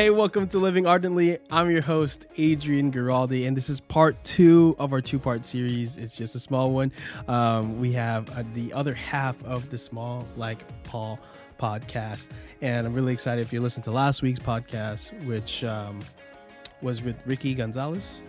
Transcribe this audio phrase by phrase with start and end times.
[0.00, 1.36] Hey, welcome to Living Ardently.
[1.50, 5.98] I'm your host, Adrian Giraldi, and this is part two of our two part series.
[5.98, 6.90] It's just a small one.
[7.28, 11.20] Um, we have uh, the other half of the Small Like Paul
[11.58, 12.28] podcast,
[12.62, 16.00] and I'm really excited if you listened to last week's podcast, which um,
[16.80, 18.22] was with Ricky Gonzalez.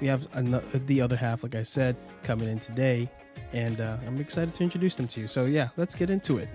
[0.00, 1.94] We have ano- the other half, like I said,
[2.24, 3.08] coming in today,
[3.52, 5.28] and uh, I'm excited to introduce them to you.
[5.28, 6.48] So, yeah, let's get into it.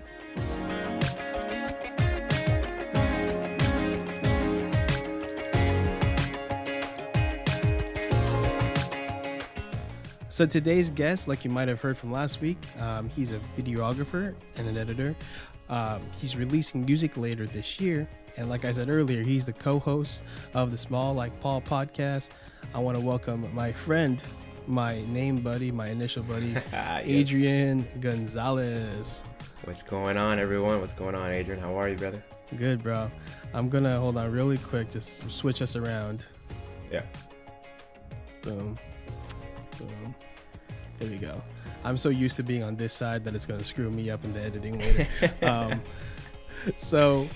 [10.38, 14.36] So today's guest, like you might have heard from last week, um, he's a videographer
[14.54, 15.16] and an editor.
[15.68, 20.22] Um, he's releasing music later this year, and like I said earlier, he's the co-host
[20.54, 22.28] of the Small Like Paul podcast.
[22.72, 24.22] I want to welcome my friend,
[24.68, 27.02] my name buddy, my initial buddy, Yes.
[27.04, 29.24] Adrian Gonzalez.
[29.64, 30.78] What's going on, everyone?
[30.78, 31.60] What's going on, Adrian?
[31.60, 32.22] How are you, brother?
[32.56, 33.10] Good, bro.
[33.54, 36.26] I'm gonna hold on really quick, just switch us around.
[36.92, 37.02] Yeah.
[38.42, 38.76] Boom.
[39.78, 40.14] Boom.
[40.98, 41.40] There we go.
[41.84, 44.24] I'm so used to being on this side that it's going to screw me up
[44.24, 45.06] in the editing later.
[45.42, 45.80] um,
[46.78, 47.28] so,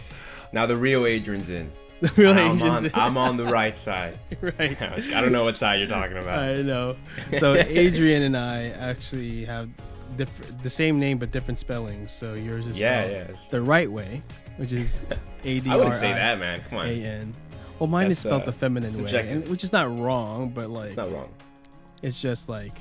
[0.52, 1.70] Now the real Adrian's in.
[2.16, 4.18] really, I'm on, I'm on the right side.
[4.40, 4.83] right.
[4.83, 6.40] I don't know what side you're talking about.
[6.40, 6.96] I know.
[7.38, 9.72] So, Adrian and I actually have
[10.16, 12.12] diff- the same name but different spellings.
[12.12, 13.27] So, yours is Yeah, yeah.
[13.50, 14.20] the right way,
[14.56, 14.98] which is
[15.44, 16.60] A D I R wouldn't say that, man.
[16.68, 16.86] Come on.
[16.88, 17.34] A N.
[17.78, 20.86] Well, mine is spelled uh, the feminine way, and, which is not wrong, but like
[20.86, 21.33] It's not wrong.
[22.02, 22.72] It's just like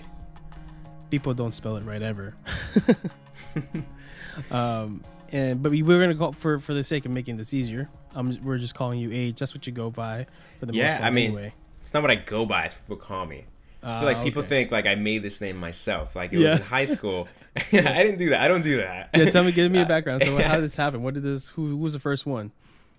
[1.12, 2.34] people don't spell it right ever.
[4.52, 7.90] um, and but we we're gonna go for for the sake of making this easier.
[8.16, 9.40] Um, we're just calling you age.
[9.40, 10.26] That's what you go by
[10.60, 11.04] for the most Yeah, part.
[11.06, 11.54] I mean, anyway.
[11.82, 12.66] It's not what I go by.
[12.66, 13.46] It's what people call me.
[13.84, 14.50] I feel Ah, like people okay.
[14.50, 16.16] think like I made this name myself.
[16.16, 16.52] Like it Yeah.
[16.52, 17.28] was in high school.
[17.56, 17.62] I
[18.04, 18.42] didn't do that.
[18.42, 19.10] I don't do that.
[19.16, 20.22] Yeah, tell me, give me a Uh, background.
[20.24, 21.02] So, how did this happen?
[21.02, 21.50] What did this?
[21.50, 22.52] Who, who was the first one?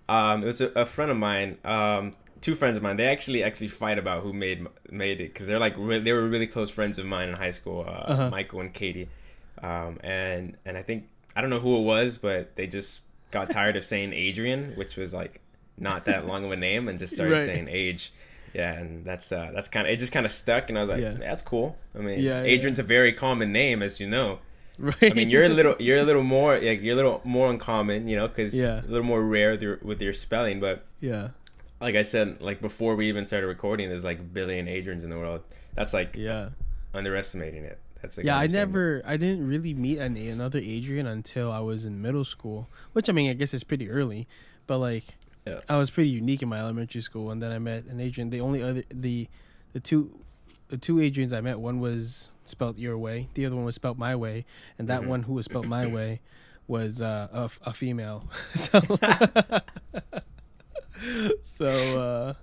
[0.09, 1.57] Um, it was a, a friend of mine.
[1.63, 2.11] Um,
[2.43, 2.97] two friends of mine.
[2.97, 6.27] They actually actually fight about who made made it because they're like re- they were
[6.27, 7.79] really close friends of mine in high school.
[7.87, 8.29] Uh, Uh-huh.
[8.29, 9.09] Michael and Katie.
[9.61, 11.05] Um, and and I think
[11.35, 14.95] I don't know who it was, but they just got tired of saying Adrian, which
[14.97, 15.41] was like
[15.77, 17.41] not that long of a name, and just started Right.
[17.49, 18.13] saying Age.
[18.53, 19.97] Yeah, and that's uh, that's kind of it.
[19.97, 21.13] Just kind of stuck, and I was like, Yeah.
[21.27, 21.75] that's cool.
[21.97, 22.53] I mean, Yeah, yeah.
[22.53, 24.39] Adrian's a very common name, as you know.
[24.77, 25.11] Right.
[25.11, 28.07] I mean, you're a little, you're a little more, like you're a little more uncommon,
[28.07, 28.81] you know, because Yeah.
[28.81, 30.59] a little more rare with your, with your spelling.
[30.59, 31.29] But yeah,
[31.83, 35.17] like I said, like before we even started recording, there's like billion Adrians in the
[35.17, 35.41] world.
[35.75, 36.49] That's like yeah,
[36.93, 37.77] underestimating it.
[38.01, 38.37] That's like yeah.
[38.37, 42.67] I never, I didn't really meet an, another Adrian until I was in middle school.
[42.93, 44.27] Which I mean, I guess it's pretty early,
[44.67, 45.03] but like,
[45.47, 45.59] Yeah.
[45.69, 48.29] I was pretty unique in my elementary school, and then I met an Adrian.
[48.29, 49.27] The only other, the,
[49.73, 50.19] the two,
[50.69, 53.97] the two Adrians I met, one was spelt your way, the other one was spelt
[53.97, 54.45] my way,
[54.77, 55.07] and that Mhm.
[55.07, 56.19] one who was spelt my way
[56.67, 58.27] was uh, a, a female.
[58.55, 58.81] so,
[61.41, 62.33] so uh,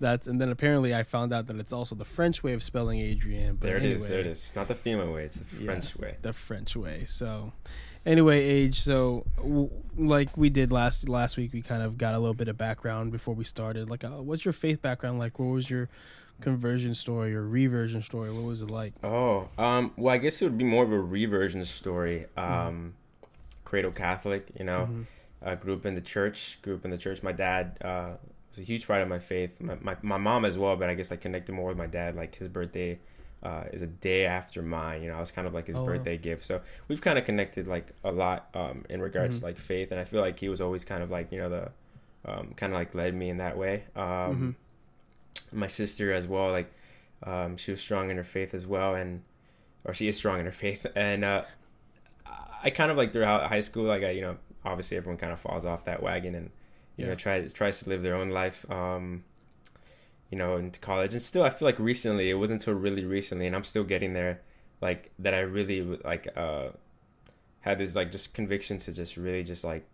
[0.00, 3.00] that's and then apparently I found out that it's also the French way of spelling
[3.00, 3.56] Adrian.
[3.56, 4.02] But There it is.
[4.04, 4.52] anyway, There it is.
[4.56, 5.24] Not the female way.
[5.24, 5.64] It's the Yeah.
[5.66, 6.16] French way.
[6.22, 7.04] the French way.
[7.06, 7.52] So,
[8.04, 8.80] anyway, age.
[8.82, 12.48] So, w- like we did last last week, we kind of got a little bit
[12.48, 13.88] of background before we started.
[13.90, 15.38] Like, uh, what's your faith background like?
[15.38, 15.88] What was your
[16.42, 18.30] conversion story or reversion story?
[18.30, 18.92] What was it like?
[19.02, 22.26] Oh, um, well, I guess it would be more of a reversion story.
[22.36, 22.52] Mm-hmm.
[22.68, 22.94] Um,
[23.64, 25.04] Cradle Catholic, you know, Mhm.
[25.44, 26.58] Uh, grew up in the church.
[26.62, 27.22] Grew up in the church.
[27.22, 28.12] My dad uh,
[28.50, 29.60] was a huge part of my faith.
[29.60, 32.16] My, my my mom as well, but I guess I connected more with my dad.
[32.16, 32.98] Like his birthday
[33.42, 35.02] uh, is a day after mine.
[35.02, 35.86] You know, I was kind of like his Oh, wow.
[35.86, 36.44] birthday gift.
[36.46, 39.40] So we've kind of connected like a lot um, in regards Mhm.
[39.40, 41.48] to like faith, and I feel like he was always kind of like you know
[41.50, 41.70] the
[42.30, 43.84] um, kind of like led me in that way.
[43.94, 44.56] Um,
[45.52, 46.72] My sister as well, like
[47.22, 49.22] um, she was strong in her faith as well, and
[49.84, 51.44] or she is strong in her faith, and uh,
[52.62, 54.36] I kind of like throughout high school, like I you know
[54.66, 56.50] obviously everyone kind of falls off that wagon and
[56.96, 57.10] you Yeah.
[57.10, 58.68] know try tries to live their own life.
[58.70, 59.24] Um,
[60.30, 63.46] you know, into college, and still, I feel like recently it wasn't until really recently,
[63.46, 64.40] and I'm still getting there,
[64.80, 65.34] like that.
[65.34, 66.70] I really like uh,
[67.60, 69.84] had this like just conviction to just really just like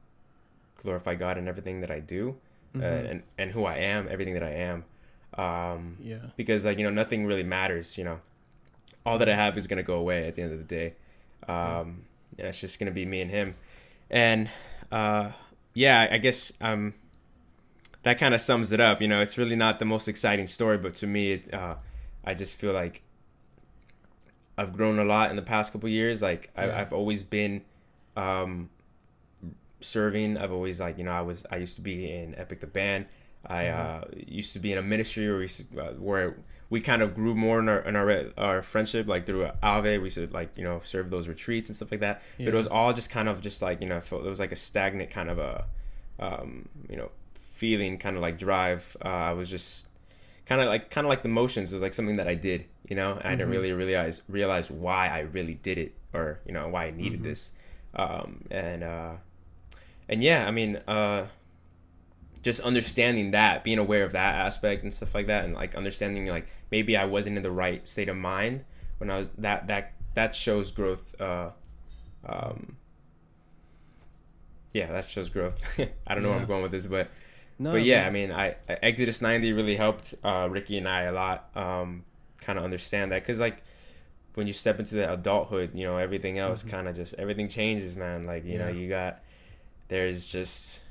[0.82, 2.37] glorify God in everything that I do,
[2.75, 3.11] uh, Mhm.
[3.11, 4.85] and and who I am, everything that I am.
[5.35, 8.20] Um, yeah, because like you know nothing really matters you know
[9.06, 10.94] all that i have is going to go away at the end of the day
[11.49, 12.02] um
[12.38, 13.55] and it's just going to be me and him
[14.11, 14.49] and
[14.93, 15.33] uh
[15.75, 16.94] yeah i guess um
[18.03, 20.79] that kind of sums it up you know it's really not the most exciting story
[20.79, 21.75] but to me it, uh
[22.25, 23.03] i just feel like
[24.59, 26.81] i've grown a lot in the past couple years like I, Yeah.
[26.81, 27.62] i've always been
[28.17, 28.71] um
[29.81, 32.67] serving i've always like you know i was i used to be in epic the
[32.67, 33.06] band
[33.47, 36.37] I uh, used to be in a ministry where we, s- uh, where
[36.71, 39.99] we kind of grew more in our in our, our friendship, like through Ave.
[39.99, 42.23] We used to like you know serve those retreats and stuff like that.
[42.39, 44.56] But it was all just kind of just like you know, it was like a
[44.56, 45.65] stagnant kind of a,
[46.19, 48.97] um, you know, feeling, kind of like drive.
[49.05, 49.87] Uh, I was just
[50.47, 51.73] kind of like kind of like the motions.
[51.73, 53.12] It was like something that I did, you know.
[53.15, 53.53] And I didn't Mhm.
[53.53, 57.25] really realize realize why I really did it, or you know why I needed Mhm.
[57.25, 57.50] this.
[57.94, 59.12] Um, and uh,
[60.09, 61.27] and yeah, I mean, uh,
[62.43, 66.27] just understanding that, being aware of that aspect and stuff like that, and like understanding
[66.27, 68.65] like maybe I wasn't in the right state of mind
[68.99, 71.21] when I was that that that shows growth.
[71.21, 71.50] Uh,
[72.27, 72.77] um,
[74.73, 75.59] yeah, that shows growth.
[76.06, 77.09] I don't know where I'm going with this, but
[77.59, 78.06] No, but yeah.
[78.06, 81.50] I mean, I I- Exodus 90 really helped uh, Ricky and I a lot.
[81.55, 82.05] Um,
[82.41, 83.62] kind of understand that because like
[84.35, 86.71] when you step into the adulthood, you know, everything else Mhm.
[86.71, 88.25] kind of just everything changes, man.
[88.25, 89.21] Like you know, you got
[89.89, 90.83] there's just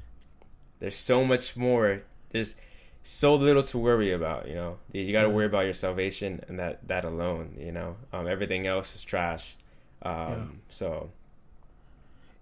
[0.82, 2.02] there's so much more.
[2.32, 2.56] There's
[3.04, 4.48] so little to worry about.
[4.50, 7.56] You know, you, got to worry about your salvation and that that alone.
[7.58, 9.56] You know, um, everything else is trash.
[10.02, 10.46] Um, Yeah.
[10.70, 11.12] So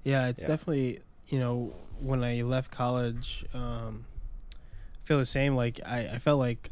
[0.04, 0.48] Yeah, it's Yeah.
[0.48, 4.06] definitely you know when I left college, um,
[4.56, 5.56] I feel the same.
[5.56, 6.72] Like I, I felt like,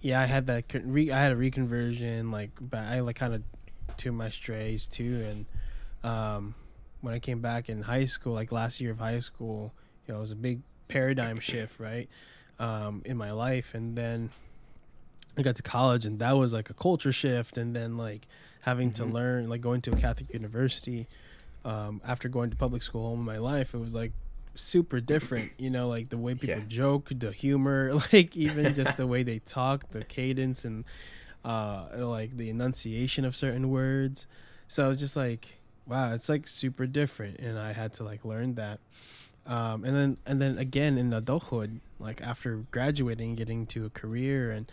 [0.00, 2.32] yeah, I had that re- I had a reconversion.
[2.32, 3.42] Like, but I like kind of
[3.98, 5.26] to my strays too.
[6.02, 6.54] And um,
[7.02, 9.74] when I came back in high school, like last year of high school,
[10.06, 12.08] you know, it was a big paradigm shift, right,
[12.58, 13.74] um, in my life.
[13.74, 14.30] And then
[15.36, 17.58] I got to college, and that was like a culture shift.
[17.58, 18.26] And then like
[18.62, 19.12] having to Mhm.
[19.12, 21.06] learn, like going to a Catholic university
[21.64, 24.12] um, after going to public school all in my life, it was like
[24.54, 25.50] super different.
[25.58, 26.68] You know, like the way people Yeah.
[26.68, 30.84] joke, the humor, like even just the way they talk, the cadence, and
[31.44, 34.26] uh, like the enunciation of certain words.
[34.68, 38.24] So I was just like, wow, it's like super different, and I had to like
[38.24, 38.78] learn that.
[39.46, 44.50] Um, and then and then again in adulthood, like after graduating, getting to a career,
[44.50, 44.70] and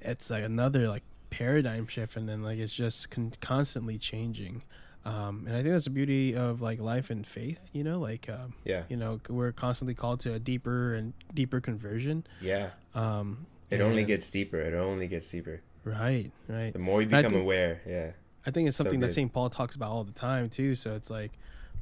[0.00, 4.62] it's like another like paradigm shift, and then like it's just con- constantly changing.
[5.04, 8.28] Um, and I think that's the beauty of like life and faith, you know, like
[8.28, 12.26] um, yeah, you know we're constantly called to a deeper and deeper conversion.
[12.40, 12.70] yeah.
[12.94, 14.58] Um, It only gets deeper.
[14.58, 15.60] It only gets deeper.
[15.84, 16.72] right, right.
[16.72, 18.10] The more you become think- aware, yeah.
[18.46, 19.12] I think it's So something that.
[19.12, 19.32] St.
[19.32, 20.74] Paul talks about all the time too.
[20.74, 21.32] So it's like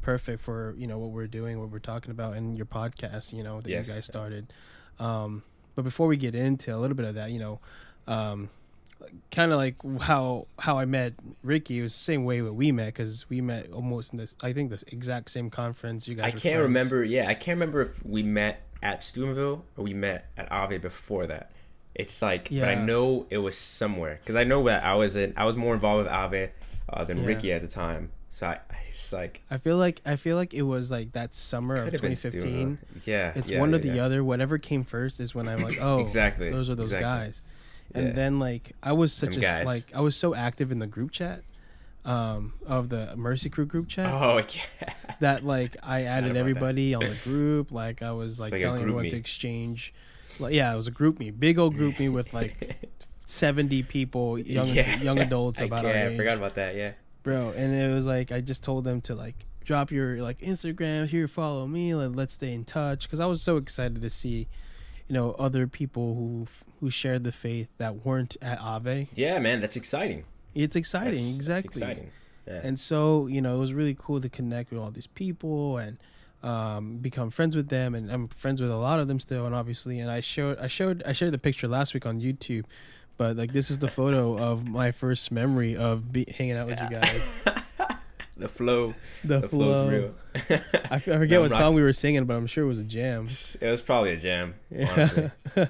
[0.05, 3.43] perfect for you know what we're doing, what we're talking about, and your podcast, you
[3.43, 3.89] know, that Yes.
[3.89, 4.53] you guys started.
[4.99, 5.43] Um,
[5.75, 7.59] but before we get into a little bit of that, you know,
[8.07, 8.49] um,
[9.33, 12.71] kind of like how how I met Ricky it was the same way that we
[12.73, 14.35] met because we met almost in this.
[14.43, 16.07] I think the exact same conference.
[16.07, 16.27] You guys.
[16.27, 16.63] I can't friends.
[16.63, 17.03] remember.
[17.05, 21.27] Yeah, I can't remember if we met at Steubenville or we met at Ave before
[21.27, 21.51] that.
[21.95, 25.33] It's like, but I know it was somewhere because I know that I was in.
[25.37, 26.51] I was more involved with Ave
[26.93, 27.27] uh, than Yeah.
[27.27, 28.11] Ricky at the time.
[28.35, 31.37] So I, I it's like I feel like I feel like it was like that
[31.37, 32.79] summer of could have been 2015.
[33.05, 34.05] Yeah, It's yeah, one yeah, or the yeah.
[34.05, 34.25] other.
[34.25, 36.51] Whatever came first is when I'm like, oh, exactly.
[36.51, 37.27] those are those exactly.
[37.27, 37.41] guys.
[37.95, 39.67] And then like I was such Them a guys.
[39.67, 41.43] like I was so active in the group chat
[42.05, 44.39] um of the Mercy Crew group chat Oh
[44.83, 44.93] yeah.
[45.21, 46.41] that like I added about that.
[46.41, 49.95] everybody on the group like I was like, like telling everyone to exchange
[50.41, 52.91] like yeah, it was a GroupMe, big old GroupMe with like
[53.27, 55.01] 70 people, young Yeah.
[55.01, 56.17] young adults I, about yeah, our I age.
[56.17, 56.75] forgot about that.
[56.75, 56.93] Yeah.
[57.25, 59.35] Bro, and it was like I just told them to like
[59.65, 63.43] drop your like Instagram here, follow me, like let's stay in touch because I was
[63.43, 64.47] so excited to see,
[65.09, 66.47] you know, other people who
[66.81, 69.09] who shared the faith that weren't at Ave.
[69.15, 70.25] Yeah, man, that's exciting.
[70.55, 72.11] It's exciting, That's- that's exciting.
[72.47, 72.61] Yeah.
[72.63, 75.97] And so you know, it was really cool to connect with all these people and
[76.43, 77.95] um, become friends with them.
[77.95, 80.69] And I'm friends with a lot of them still, and obviously, and I showed I
[80.69, 82.67] showed I shared the picture last week on YouTube.
[83.17, 86.81] But like this is the photo of my first memory of be- hanging out with
[86.81, 87.43] you guys.
[88.37, 89.89] the flow, The, the flow.
[89.89, 90.11] real.
[90.91, 92.85] I, forget No, what rock- song we were singing, but I'm sure it was a
[92.85, 93.25] jam.
[93.61, 94.55] It was probably a jam.
[94.77, 95.31] Honestly.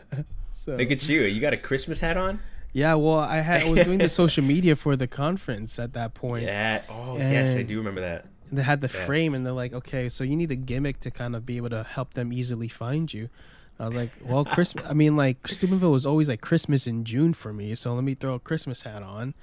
[0.52, 1.22] so Look at you.
[1.22, 2.40] You got a Christmas hat on?
[2.72, 6.14] yeah, well, I had I was doing the social media for the conference at that
[6.14, 6.44] point.
[6.44, 6.82] Yeah.
[6.88, 8.26] Oh, yes, I do remember that.
[8.50, 9.04] They had the Yes.
[9.06, 11.70] frame, and they're like, okay, so you need a gimmick to kind of be able
[11.70, 13.28] to help them easily find you.
[13.78, 14.84] I was like, well, Christmas.
[14.88, 18.14] I mean, like Steubenville was always like Christmas in June for me, so let me
[18.14, 19.34] throw a Christmas hat on,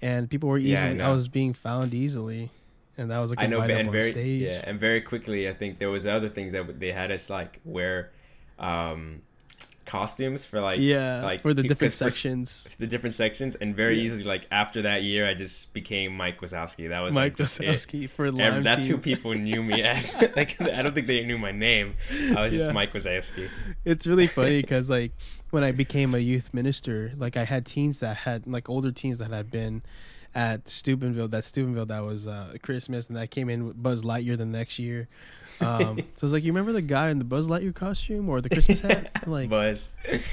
[0.00, 1.00] and people were Yeah, I easily.
[1.02, 2.50] I, was being found easily,
[2.96, 4.42] and that was like I know, and very stage.
[4.42, 7.60] yeah, and very quickly, I think there was other things that they had us like
[7.64, 8.12] wear
[8.58, 9.22] um,
[9.84, 12.68] costumes for like yeah, like for the different because for sections.
[12.78, 14.04] the different sections, and very Yeah.
[14.04, 16.88] easily like after that year, I just became Mike Wazowski.
[16.88, 17.66] That was Mike like, just it.
[17.68, 20.14] Wazowski for Lime that's who people knew me as.
[20.36, 21.94] like I don't think they knew my name.
[22.36, 22.72] I was just Yeah.
[22.72, 23.48] Mike Wazowski.
[23.84, 25.12] it's really funny because like
[25.50, 29.18] when I became a youth minister, like I had teens that had like older teens
[29.18, 29.82] that had been
[30.34, 34.36] at Steubenville, that Steubenville that was uh, Christmas, and that came in with Buzz Lightyear
[34.36, 35.08] the next year.
[35.60, 38.40] Um, so I was like, you remember the guy in the Buzz Lightyear costume or
[38.40, 39.10] the Christmas hat?
[39.24, 39.90] I'm like, Buzz.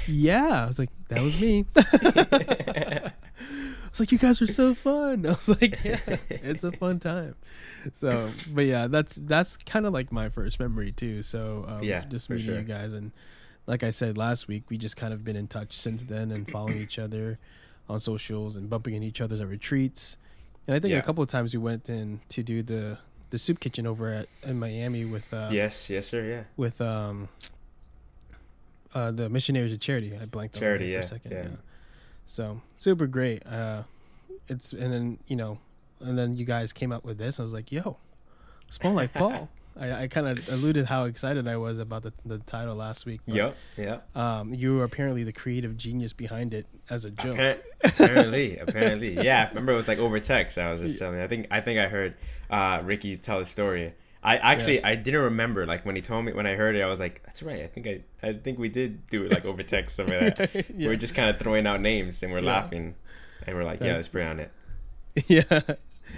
[0.08, 0.64] yeah.
[0.64, 1.66] I was like, that was me.
[1.76, 3.12] I
[3.92, 5.98] was like, "You guys are so fun." I was like, "Yeah,
[6.30, 7.34] it's a fun time."
[7.92, 11.22] So, but yeah, that's that's kind of like my first memory too.
[11.22, 12.58] So um, Yeah, just meeting sure.
[12.58, 13.12] you guys and
[13.66, 16.50] like I said last week, we just kind of been in touch since then and
[16.50, 17.38] following each other
[17.88, 20.16] on socials and bumping in each other's at retreats.
[20.66, 20.98] And I think Yeah.
[20.98, 22.98] a couple of times we went in to do the
[23.30, 26.22] the soup kitchen over at in Miami with uh, yes, yes, sir.
[26.24, 26.42] Yeah.
[26.56, 27.28] with um
[28.94, 31.56] uh the missionaries of charity i blanked on Charity, that for yeah, a second yeah.
[32.26, 33.82] so super great uh
[34.48, 35.58] it's and then you know
[36.00, 37.96] and then you guys came up with this i was like yo
[38.68, 39.48] small like paul
[39.78, 43.20] i, I kind of alluded how excited i was about the, the title last week
[43.26, 43.56] but, Yep.
[43.78, 44.16] Yep.
[44.16, 49.14] um you were apparently the creative genius behind it as a joke Appar- apparently, apparently,
[49.24, 49.48] yeah.
[49.48, 50.58] Remember, it was like over text.
[50.58, 51.16] I was just telling.
[51.18, 51.24] You.
[51.24, 52.14] I think, I think I heard
[52.50, 53.94] uh, Ricky tell the story.
[54.22, 55.64] I actually, I didn't remember.
[55.66, 57.66] Like when he told me, when I heard it, I was like, "That's right." I
[57.68, 60.52] think I, I think we did do it like over text, some of that.
[60.54, 60.88] We yeah.
[60.88, 62.52] We're just kind of throwing out names and we're Yeah.
[62.52, 62.94] laughing,
[63.46, 64.50] and we're like, "Yeah, let's pray on it."
[65.28, 65.60] yeah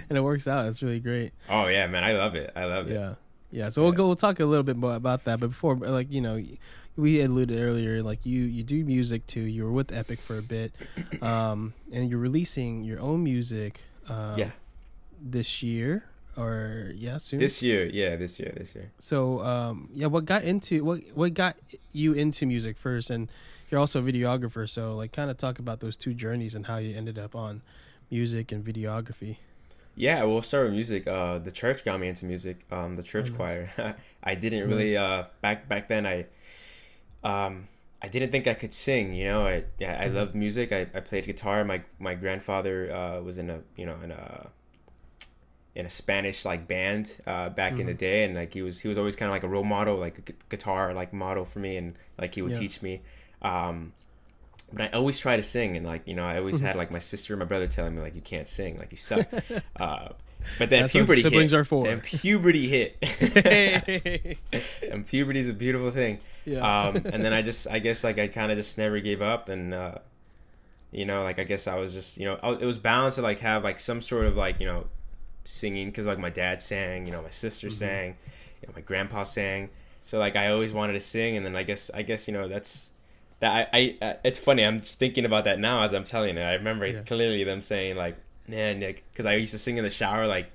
[0.09, 2.51] and it works out it's really great Oh yeah, man, I love it.
[2.55, 2.93] I love it.
[2.95, 3.13] Yeah,
[3.51, 3.69] yeah.
[3.69, 4.07] So we'll go.
[4.07, 5.39] We'll talk a little bit more about that.
[5.39, 6.43] But before, like you know,
[6.97, 9.41] we alluded earlier, like you you do music too.
[9.41, 10.73] You were with Epic for a bit,
[11.21, 13.81] um, and you're releasing your own music.
[14.07, 14.51] Um, Yeah.
[15.21, 16.03] This year,
[16.37, 17.39] or yeah, soon.
[17.39, 18.91] This year, yeah, this year, this year.
[18.99, 21.55] so um, yeah, what got into what what got
[21.93, 23.29] you into music first, and
[23.71, 24.69] you're also a videographer.
[24.69, 27.61] So like, kind of talk about those two journeys and how you ended up on
[28.11, 29.37] music and videography.
[29.95, 31.07] Yeah, we'll start with music.
[31.07, 32.65] Uh, the church got me into music.
[32.71, 33.37] Um, the church Oh, nice.
[33.37, 33.95] choir.
[34.23, 36.05] I didn't really uh back back then.
[36.05, 36.25] I
[37.23, 37.67] um
[38.01, 39.13] I didn't think I could sing.
[39.13, 40.15] You know, I yeah I Mhm.
[40.15, 40.71] loved music.
[40.71, 41.63] I, I played guitar.
[41.63, 44.49] My my grandfather uh was in a you know in a
[45.75, 47.97] in a Spanish like band uh back in the Mhm.
[47.97, 50.17] day, and like he was he was always kind of like a role model, like
[50.17, 52.59] a gu- guitar like model for me, and like he would Yeah.
[52.59, 53.01] teach me.
[53.41, 53.93] Um,
[54.73, 56.65] but I always try to sing, and like you know, I always Mhm.
[56.67, 58.97] had like my sister and my brother telling me like you can't sing, like you
[58.97, 59.27] suck.
[59.79, 60.09] uh,
[60.59, 61.57] but then That's what puberty siblings hit.
[61.59, 61.85] are for.
[61.85, 62.97] Then puberty hit,
[64.91, 66.19] and puberty is a beautiful thing.
[66.45, 66.59] yeah.
[66.87, 69.49] Um, and then I just, I guess, like I kind of just never gave up,
[69.49, 69.95] and uh,
[70.91, 73.21] you know, like I guess I was just, you know, I, it was balanced to
[73.21, 74.85] like have like some sort of like you know,
[75.45, 77.73] singing because like my dad sang, you know, my sister Mhm.
[77.73, 78.15] sang,
[78.61, 79.69] you know, my grandpa sang,
[80.05, 82.47] so like I always wanted to sing, and then I guess, I guess you know,
[82.47, 82.91] that's
[83.39, 84.63] that I, I, uh, it's funny.
[84.63, 86.41] I'm just thinking about that now as I'm telling it.
[86.41, 87.01] I remember Yeah.
[87.01, 90.49] clearly them saying like, man, like, because I used to sing in the shower like,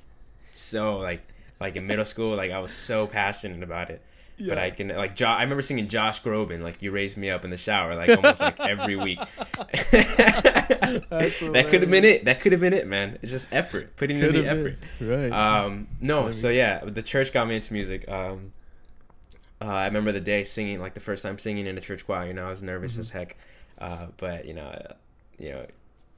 [0.54, 1.22] so like,
[1.60, 4.02] like in middle school, like I was so passionate about it.
[4.42, 7.44] But I can like jo- I remember singing Josh Groban like "You Raised Me Up"
[7.44, 9.18] in the shower like almost like every week.
[9.90, 12.24] that could have been it.
[12.24, 13.18] That could have been it, man.
[13.22, 14.78] It's just effort, putting in the effort.
[14.98, 15.30] been.
[15.30, 15.32] Right.
[15.32, 18.08] Um, no, so yeah, the church got me into music.
[18.08, 18.52] Um,
[19.60, 22.26] uh, I remember the day singing, like the first time singing in a church choir.
[22.26, 23.00] You know, I was nervous Mhm.
[23.00, 23.36] as heck,
[23.78, 24.92] uh, but you know, uh,
[25.38, 25.66] you know,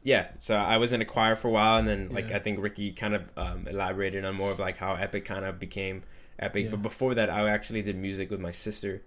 [0.02, 0.28] yeah.
[0.38, 2.36] So I was in a choir for a while, and then like Yeah.
[2.36, 5.58] I think Ricky kind of um, elaborated on more of like how Epic kind of
[5.58, 6.02] became
[6.38, 6.64] Epic.
[6.64, 6.70] Yeah.
[6.72, 9.02] But before that, I actually did music with my sister.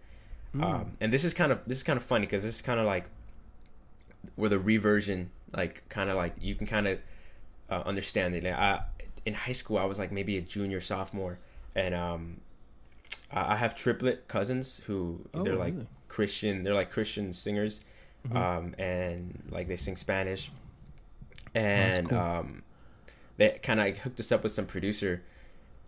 [0.56, 0.64] Mm.
[0.64, 2.80] Um, and this is kind of this is kind of funny because this is kind
[2.80, 3.06] of like
[4.36, 7.00] where the reversion, like kind of like you can kind of
[7.70, 8.44] uh, understand it.
[8.44, 8.84] Like, I,
[9.26, 11.40] in high school, I was like maybe a junior, sophomore,
[11.76, 12.38] and um,
[13.32, 15.88] I I have triplet cousins who Oh, they're like really?
[16.08, 16.64] Christian.
[16.64, 17.82] They're like Christian singers,
[18.28, 18.36] Mhm.
[18.36, 20.52] um, and like they sing Spanish,
[21.54, 22.18] and cool.
[22.18, 22.64] um,
[23.38, 25.22] they kind of hooked us up with some producer.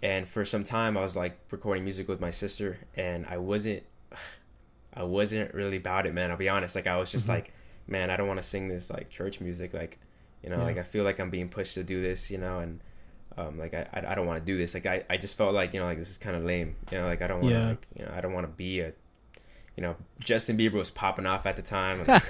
[0.03, 3.83] And for some time, I was like recording music with my sister, and I wasn't,
[4.93, 6.31] I wasn't really about it, man.
[6.31, 6.75] I'll be honest.
[6.75, 7.29] Like I was just Mhm.
[7.29, 7.53] like,
[7.87, 9.73] man, I don't want to sing this like church music.
[9.73, 9.97] Like,
[10.43, 10.63] you know, Yeah.
[10.63, 12.79] like I feel like I'm being pushed to do this, you know, and
[13.37, 14.73] um, like I, I, I don't want to do this.
[14.73, 16.75] Like I, I just felt like you know, like this is kind of lame.
[16.91, 17.67] You know, like I don't want to, Yeah.
[17.69, 18.93] like, you know, I don't want to be a,
[19.75, 22.23] you know, Justin Bieber was popping off at the time, and,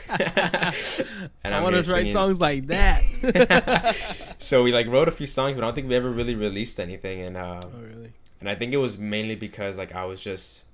[1.45, 3.95] and I want to write songs like that.
[4.37, 6.79] so we like wrote a few songs, but I don't think we ever really released
[6.79, 7.21] anything.
[7.21, 8.11] And uh, oh, really?
[8.41, 10.65] and I think it was mainly because like I was just,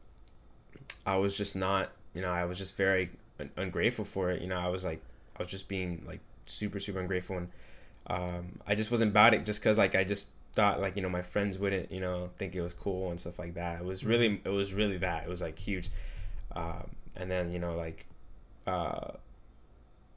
[1.05, 4.41] I was just not, you know, I was just very un- ungrateful for it.
[4.41, 5.01] You know, I was like,
[5.37, 7.49] I was just being like super super ungrateful, and
[8.07, 11.09] um, I just wasn't about it just because like I just thought like you know
[11.09, 13.79] my friends wouldn't you know think it was cool and stuff like that.
[13.81, 15.89] It was really it was really that it was like huge,
[16.55, 18.05] um, and then you know like.
[18.65, 19.11] Uh,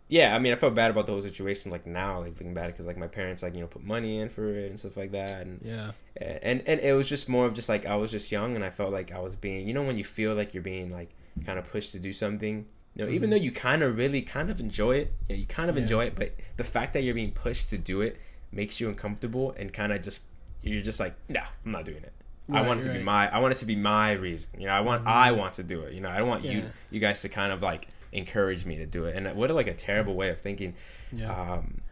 [0.09, 1.73] yeah, I mean, I felt bad about the whole situation.
[1.73, 4.29] Like now, like looking back, because like my parents, like you know, put money in
[4.29, 5.93] for it and stuff like that, and Yeah.
[6.17, 8.71] and and it was just more of just like I was just young and I
[8.71, 11.11] felt like I was being you know when you feel like you're being like
[11.45, 12.67] kind of pushed to do something
[12.97, 13.33] you know even Mhm.
[13.33, 15.83] though you kind of really kind of enjoy it you, know, you kind of Yeah.
[15.83, 18.17] enjoy it but the fact that you're being pushed to do it
[18.51, 20.21] makes you uncomfortable and kind of just
[20.63, 22.13] you're just like nah I'm not doing it
[22.53, 24.73] I want it to be my I want it to be my reason you know
[24.73, 25.09] I want Mhm.
[25.09, 26.69] I want to do it you know I don't want you Yeah.
[26.91, 29.67] you guys to kind of like encourage me to do it and what a, like
[29.67, 30.75] a terrible way of thinking
[31.13, 31.31] Yeah.
[31.53, 31.83] um,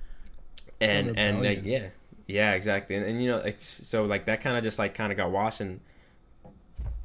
[0.80, 1.88] and and like yeah
[2.26, 5.12] yeah exactly and, and you know it's so like that kind of just like kind
[5.12, 5.80] of got washed and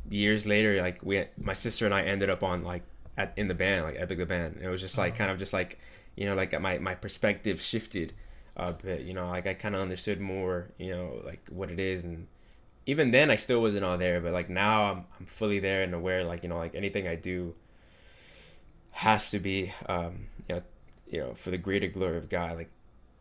[0.10, 2.84] years later like we my sister and i ended up on like
[3.20, 4.60] at in the band like epic the band.
[4.62, 5.18] It was just like Oh.
[5.20, 5.80] kind of just like
[6.16, 8.14] you know like my my perspective shifted
[8.58, 11.80] a bit you know like i kind of understood more you know like what it
[11.80, 12.04] is.
[12.04, 12.28] And
[12.86, 15.94] even then i still wasn't all there but like now i'm, I'm fully there and
[15.94, 17.54] aware like you know like anything i do
[18.92, 20.62] has to be um you know
[21.08, 22.58] you know for the greater glory of god.
[22.58, 22.70] Like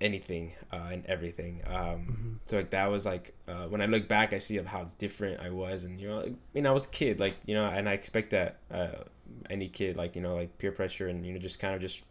[0.01, 1.63] anything uh, and everything.
[1.67, 2.07] Um,
[2.45, 2.49] Mhm.
[2.49, 5.41] so like that was like uh, when I look back, I see of how different
[5.41, 7.67] I was, and you know, like, I mean, I was a kid, like you know,
[7.67, 9.05] and I expect that uh,
[9.51, 12.03] any kid, like you know, like peer pressure and you know, just kind of just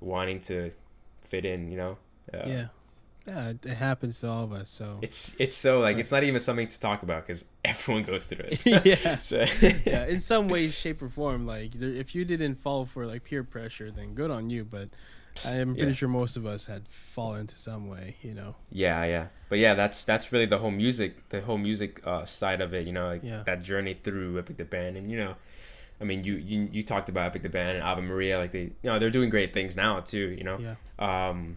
[0.00, 0.70] wanting to
[1.22, 1.98] fit in, you know.
[2.32, 2.66] Uh, yeah,
[3.26, 4.68] yeah, it, it happens to all of us.
[4.70, 8.26] So It's it's so like it's not even something to talk about because everyone goes
[8.26, 8.66] through this.
[8.84, 9.18] yeah.
[9.18, 9.44] so
[9.86, 13.24] yeah, in some way, shape, or form, like there, if you didn't fall for like
[13.24, 14.64] peer pressure, then good on you.
[14.64, 14.88] But
[15.46, 15.94] I am pretty Yeah.
[15.94, 18.54] sure most of us had fallen to some way, you know.
[18.70, 22.60] Yeah, yeah, but yeah, that's that's really the whole music, the whole music uh, side
[22.60, 22.86] of it.
[22.86, 23.42] You know, like Yeah.
[23.44, 25.34] that journey through Epic the band, and you know,
[26.00, 28.62] I mean, you you, you talked about Epic the band and Ave Maria, like they,
[28.62, 30.34] you know, they're doing great things now too.
[30.38, 31.56] You know, Yeah, um,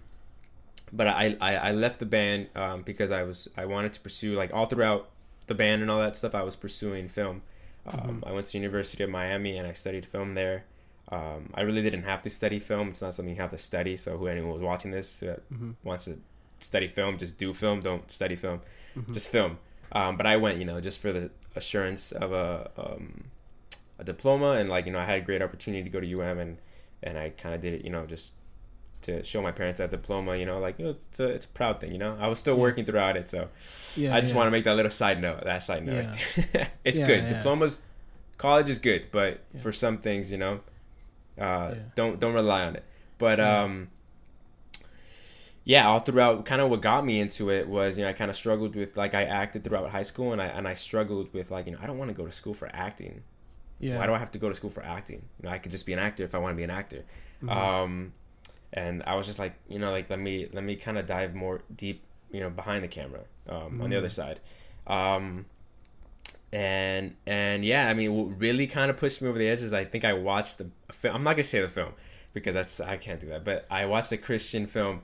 [0.94, 4.36] but I, I I left the band um, because I was I wanted to pursue
[4.36, 5.10] like all throughout
[5.48, 6.34] the band and all that stuff.
[6.34, 7.42] I was pursuing film.
[7.88, 10.64] Um, I went to University of Miami and I studied film there.
[11.12, 12.90] Um, I really didn't have to study film.
[12.90, 13.96] It's not something you have to study.
[13.98, 16.18] So who anyone was watching this uh, hmm wants to
[16.60, 17.82] study film, just do film.
[17.82, 18.62] Don't study film,
[18.98, 19.14] Mhm.
[19.14, 19.60] just film.
[19.92, 23.26] Um, but I went, you know, just for the assurance of a um,
[24.00, 26.40] a diploma, and like you know, I had a great opportunity to go to UM,
[26.40, 26.58] and
[27.04, 28.34] and I kind of did it, you know, just
[29.04, 30.36] to show my parents that diploma.
[30.38, 31.92] You know, like you know, it's a it's a proud thing.
[31.92, 32.62] You know, I was still Yeah.
[32.62, 33.50] working throughout it, so
[33.96, 34.16] yeah.
[34.16, 34.38] I just yeah.
[34.38, 35.44] want to make that little side note.
[35.44, 36.08] That side note,
[36.84, 37.28] it's good.
[37.30, 37.82] Diplomas,
[38.38, 40.62] college is good, but for some things, you know,
[41.40, 41.82] uh, Yeah.
[41.96, 42.84] don't don't rely on it.
[43.18, 43.64] But Yeah.
[43.64, 43.90] um,
[45.64, 48.30] yeah, all throughout, kind of what got me into it was, you know, I kind
[48.30, 51.50] of struggled with like I acted throughout high school, and I and I struggled with
[51.52, 53.24] like, you know, I don't want to go to school for acting.
[53.80, 53.98] Yeah.
[53.98, 55.24] Why do I have to go to school for acting?
[55.42, 57.04] You know, I could just be an actor if I want to be an actor.
[57.44, 57.50] Mhm.
[57.52, 58.14] Um,
[58.72, 61.34] and I was just like, you know, like let me let me kind of dive
[61.34, 64.40] more deep, you know, behind the camera, um, on the other side.
[64.88, 65.46] Um,
[66.56, 69.74] and and yeah, I mean, what really kind of pushed me over the edge is
[69.74, 71.14] I think I watched the film.
[71.14, 71.92] I'm not gonna say the film
[72.34, 73.44] because that's I can't do that.
[73.44, 75.02] But I watched a Christian film,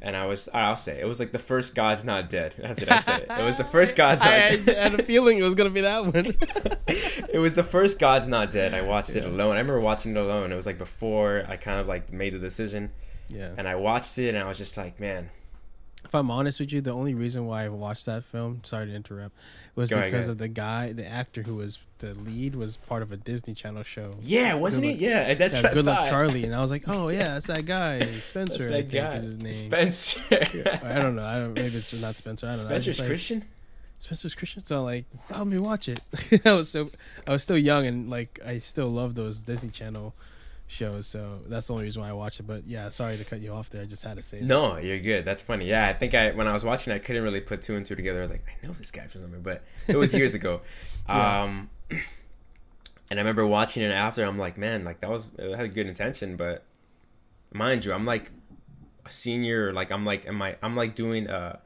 [0.00, 2.54] and I was I'll say it was like the first God's Not Dead.
[2.58, 3.26] That's what I say.
[3.28, 5.80] It was the first God's Not I, I had a feeling it was gonna be
[5.80, 6.14] that one.
[6.86, 8.72] it was the first God's Not Dead.
[8.72, 9.56] I watched it alone.
[9.56, 10.52] I remember watching it alone.
[10.52, 12.92] It was like before I kind of like made the decision,
[13.28, 13.50] yeah.
[13.58, 15.30] and I watched it, and I was just like, man,
[16.04, 18.94] If I'm honest with you, the only reason why I watched that film, sorry to
[18.94, 19.34] interrupt,
[19.74, 20.30] was Go because ahead.
[20.30, 23.82] of the guy, the actor who was the lead, was part of a Disney Channel
[23.82, 24.16] show.
[24.20, 24.98] yeah, wasn't Good it?
[24.98, 26.08] Yeah, that's yeah, Good Luck.
[26.08, 28.64] Charlie, and I was like, oh yeah, that's that guy, That's Spencer.
[28.66, 29.52] I that think guy, is his name.
[29.52, 30.20] Spencer.
[30.84, 31.24] I don't know.
[31.24, 31.54] I don't.
[31.54, 32.46] Maybe it's not Spencer.
[32.46, 32.64] I don't know.
[32.66, 33.44] Spencer's just like, Christian.
[34.00, 34.66] Spencer's Christian.
[34.66, 36.00] So like, help me watch it.
[36.44, 36.90] I was so
[37.26, 40.12] I was still young and like I still love those Disney Channel
[40.72, 41.06] shows.
[41.06, 42.44] So that's the only reason why I watched it.
[42.46, 43.82] But yeah, sorry to cut you off there.
[43.82, 44.46] I just had to say that.
[44.46, 45.24] No, you're good.
[45.24, 45.66] That's funny.
[45.68, 47.94] Yeah, I think I when I was watching, I couldn't really put two and two
[47.94, 48.18] together.
[48.18, 50.60] I was like, I know this guy from somewhere, but it was years ago.
[51.08, 51.42] Yeah.
[51.42, 51.70] Um,
[53.10, 54.24] and I remember watching it after.
[54.24, 56.64] I'm like, man, like that was it had a good intention, but
[57.52, 58.30] mind you, I'm like
[59.04, 59.72] a senior.
[59.72, 60.56] Like I'm like, am I?
[60.62, 61.58] I'm like doing uh,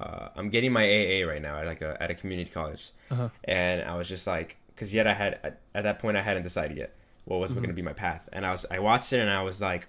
[0.00, 3.28] uh, I'm getting my AA right now at like a at a community college, Uh-huh.
[3.44, 6.44] and I was just like, because yet I had at, at that point I hadn't
[6.44, 6.94] decided yet
[7.26, 7.56] what was Mhm.
[7.56, 9.88] going to be my path, and I was I watched it and I was like,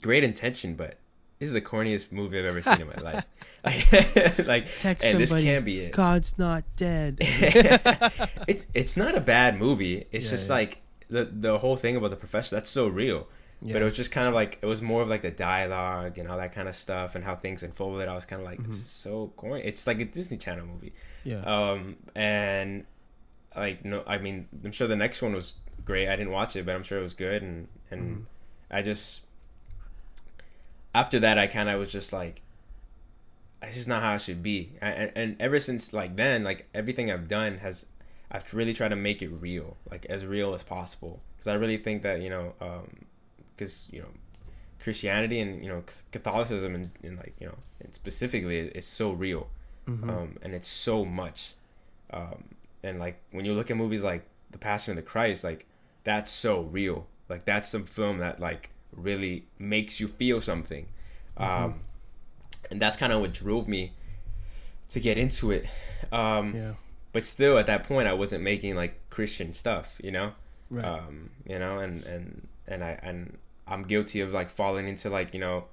[0.00, 0.96] great intention, but
[1.38, 3.24] this is the corniest movie I've ever seen in my life.
[3.64, 5.46] Like, like Text and this somebody.
[5.46, 5.92] can't be it.
[5.92, 7.16] God's not dead.
[7.20, 10.06] it's it's not a bad movie.
[10.12, 10.54] It's Yeah, just yeah.
[10.54, 13.28] like the the whole thing about the professor that's so real.
[13.60, 13.72] yeah.
[13.74, 16.28] But it was just kind of like it was more of like the dialogue and
[16.28, 18.08] all that kind of stuff and how things unfolded.
[18.08, 18.84] I was kind of like, this Mhm.
[18.86, 19.62] is so corny.
[19.64, 20.92] It's like a Disney Channel movie.
[21.24, 21.42] yeah.
[21.44, 22.84] Um, and
[23.56, 25.52] like no, I mean, I'm sure the next one was
[25.84, 26.08] great.
[26.08, 27.42] I didn't watch it, but I'm sure it was good.
[27.42, 28.24] And and Mhm.
[28.70, 29.22] I just
[30.94, 32.42] after that, I kind of was just like,
[33.62, 34.72] this is not how it should be.
[34.80, 37.86] And, and ever since like then, like everything I've done has,
[38.30, 41.22] I've really tried to make it real, like as real as possible.
[41.36, 42.54] Because I really think that you know,
[43.56, 44.08] because you know,
[44.80, 47.56] Christianity and you know Catholicism and, and like you know,
[47.92, 49.48] specifically, is so real
[49.88, 50.08] Mhm.
[50.08, 51.54] um, and it's so much.
[52.10, 52.44] Um,
[52.82, 55.66] and like when you look at movies like The Passion of the Christ, like
[56.04, 57.06] that's so real.
[57.28, 60.86] Like that's some film that like really makes you feel something.
[61.36, 61.80] Um,
[62.70, 63.92] and that's kind of what drove me
[64.90, 65.66] to get into it.
[66.10, 66.72] Um, yeah.
[67.12, 70.32] But still, at that point, I wasn't making like Christian stuff, you know
[70.70, 70.84] Right.
[70.84, 73.36] um, you know, and and and I and
[73.66, 75.64] I'm guilty of like falling into like you know,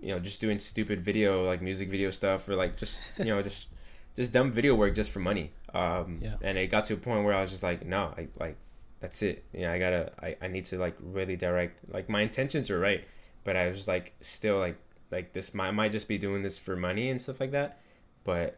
[0.00, 3.42] you know just doing stupid video like music video stuff or like just you know
[3.42, 3.68] just
[4.16, 5.52] just dumb video work just for money.
[5.74, 6.36] Um, Yeah.
[6.40, 8.56] And it got to a point where I was just like, no, I like
[9.04, 9.44] that's it.
[9.52, 11.78] You know, I gotta I, I need to like really direct.
[11.92, 13.04] Like my intentions are right,
[13.44, 14.78] but I was like still like
[15.10, 17.80] like this might might just be doing this for money and stuff like that,
[18.24, 18.56] but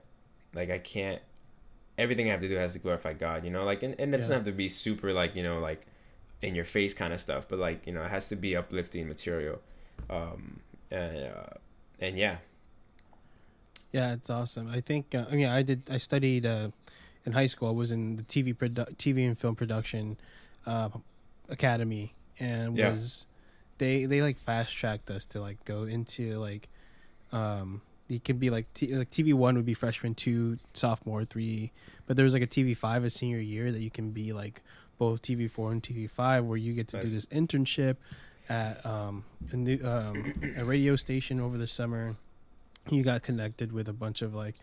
[0.54, 1.20] like I can't.
[1.98, 3.44] Everything I have to do has to glorify God.
[3.44, 4.36] You know, like and, and it doesn't Yeah.
[4.38, 5.84] have to be super like you know like
[6.42, 9.08] in your face kind of stuff, but like you know it has to be uplifting
[9.08, 9.58] material.
[10.08, 10.60] Um,
[10.92, 11.56] and uh,
[11.98, 12.36] and yeah,
[13.92, 14.68] Yeah, it's awesome.
[14.70, 15.82] I think uh, yeah, I did.
[15.90, 16.68] I studied uh,
[17.26, 17.68] in high school.
[17.68, 20.16] I was in the TV produ- TV and film production
[20.64, 20.88] uh,
[21.48, 22.92] academy, and Yeah.
[22.92, 23.26] was
[23.78, 26.68] they they like fast tracked us to like go into like
[27.32, 31.72] um it could be like t- like TV one would be freshman two, sophomore three,
[32.06, 34.62] but there was like a TV five a senior year that you can be like
[34.98, 37.96] both TV four and TV five where you get to do this internship
[38.48, 42.16] at um a new um a radio station over the summer.
[42.88, 44.54] You got connected with a bunch of like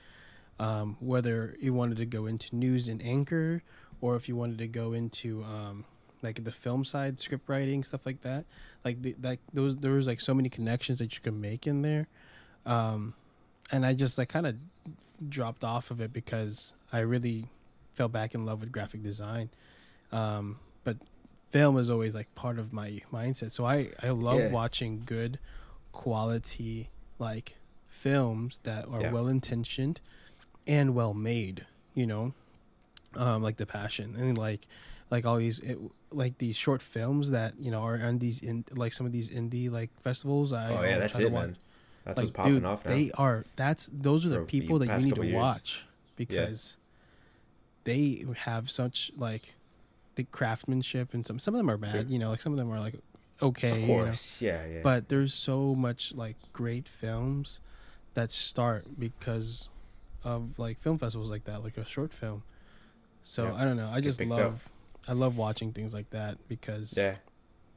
[0.60, 3.64] um whether you wanted to go into news and anchor
[4.02, 5.86] or if you wanted to go into um
[6.22, 8.46] like the film side script writing stuff like that
[8.86, 11.82] like the, like those there was like so many connections that you could make in
[11.82, 12.08] there
[12.66, 13.14] um
[13.72, 14.58] and i just like kind of
[15.28, 17.50] dropped off of it because i really
[17.94, 19.50] fell back in love with graphic design
[20.12, 20.98] um but
[21.50, 24.52] film is always like part of my mindset so i i love Yeah.
[24.52, 25.40] watching good
[25.92, 26.90] quality
[27.20, 27.56] like
[27.88, 29.12] films that are Yeah.
[29.12, 30.02] well intentioned
[30.68, 32.34] and well made you know
[33.16, 34.68] um like the passion and like
[35.12, 35.78] like all these it,
[36.12, 39.30] like these short films that you know are on these in like some of these
[39.30, 41.56] indie like festivals i oh yeah, that's it, man.
[42.06, 42.92] That's like what's popping dude off now.
[42.92, 45.36] they are that's those are the For the people that you need to years.
[45.36, 46.76] watch because
[47.86, 49.54] they have such like
[50.16, 52.72] the craftsmanship and some some of them are bad you know like some of them
[52.72, 52.96] are like
[53.42, 54.04] okay of you know?
[54.04, 54.80] course, yeah, yeah.
[54.84, 57.60] but there's so much like great films
[58.14, 59.70] that start because
[60.24, 62.44] of like film festivals like that like a short film
[63.24, 63.56] so Yeah.
[63.56, 64.38] i don't know i just picked up.
[64.38, 64.70] love
[65.08, 67.16] i love watching things like that because yeah,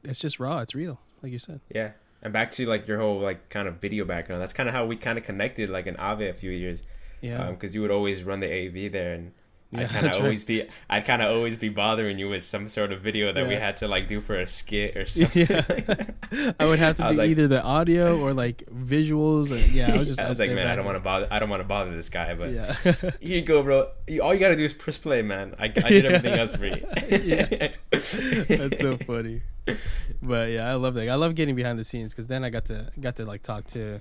[0.03, 1.91] it's just raw it's real like you said yeah.
[2.23, 4.41] And back to like your whole like kind of video background.
[4.41, 6.81] That's kind of how we kind of connected like in Ave a few years.
[7.21, 9.33] yeah um, because you would always run the AV there, and
[9.69, 10.23] Yeah, I'd kind of that's right.
[10.23, 13.47] always be, I'd kind of always be bothering you with some sort of video that
[13.49, 15.45] we had to like do for a skit or something.
[15.49, 19.93] yeah i would have to do like- either the audio or like visuals and yeah
[19.93, 21.59] i was just I was like, man, I don't want to bother, I don't want
[21.61, 23.89] to bother this guy, but yeah here you go, bro.
[24.07, 25.53] You, all you gotta do is press play, man.
[25.59, 26.85] I, I did everything else for you.
[27.09, 27.69] Yeah.
[27.91, 29.41] That's so funny.
[30.21, 31.09] But yeah, I love that.
[31.09, 33.67] I love getting behind the scenes because then I got to got to like talk
[33.67, 33.99] to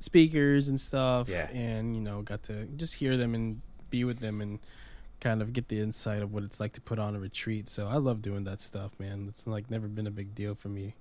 [0.00, 1.48] speakers and stuff, Yeah.
[1.50, 4.58] and you know, got to just hear them and be with them and
[5.22, 7.68] kind of get the insight of what it's like to put on a retreat.
[7.68, 9.26] So I love doing that stuff, man.
[9.28, 10.94] It's like never been a big deal for me.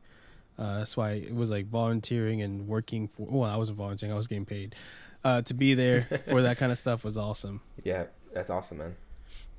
[0.60, 3.26] Uh, that's why it was like volunteering and working for.
[3.28, 4.76] Well, I wasn't volunteering; I was getting paid.
[5.24, 7.62] Uh, to be there for that kind of stuff was awesome.
[7.84, 8.96] yeah, that's awesome, man.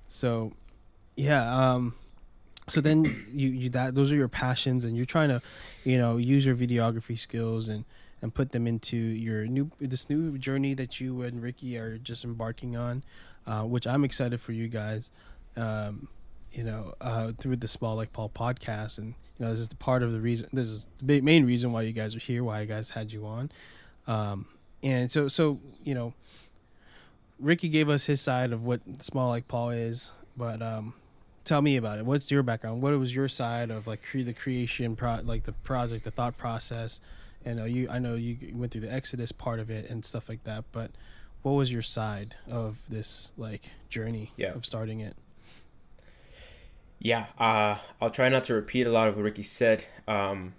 [0.09, 0.53] So,
[1.17, 1.73] yeah.
[1.73, 1.95] Um,
[2.69, 5.43] so then you you that those are your passions, and you're trying to,
[5.85, 7.85] you know, use your videography skills and
[8.21, 12.23] and put them into your new this new journey that you and Ricky are just
[12.25, 13.03] embarking on,
[13.47, 15.11] uh, which I'm excited for you guys.
[15.57, 16.09] Um,
[16.53, 19.77] you know, uh, through the Small Like Paul podcast, and you know, this is the
[19.77, 20.49] part of the reason.
[20.53, 23.25] This is the main reason why you guys are here, why you guys had you
[23.25, 23.51] on.
[24.07, 24.47] Um,
[24.83, 26.13] and so, so you know,
[27.39, 30.95] Ricky gave us his side of what Small Like Paul is, but um,
[31.45, 32.07] tell me about it.
[32.07, 32.83] What's your background?
[32.83, 36.37] What was your side of like cre- the creation, pro- like the project, the thought
[36.37, 37.01] process?
[37.45, 40.29] And uh, you, I know you went through the Exodus part of it and stuff
[40.29, 40.93] like that, but
[41.43, 44.53] what was your side of this like journey Yeah.
[44.53, 45.17] of starting it?
[46.99, 50.55] Yeah, uh, I'll try not to repeat a lot of what Ricky said, um,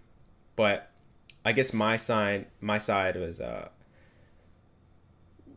[0.57, 0.89] but
[1.45, 3.69] I guess my side, my side was uh,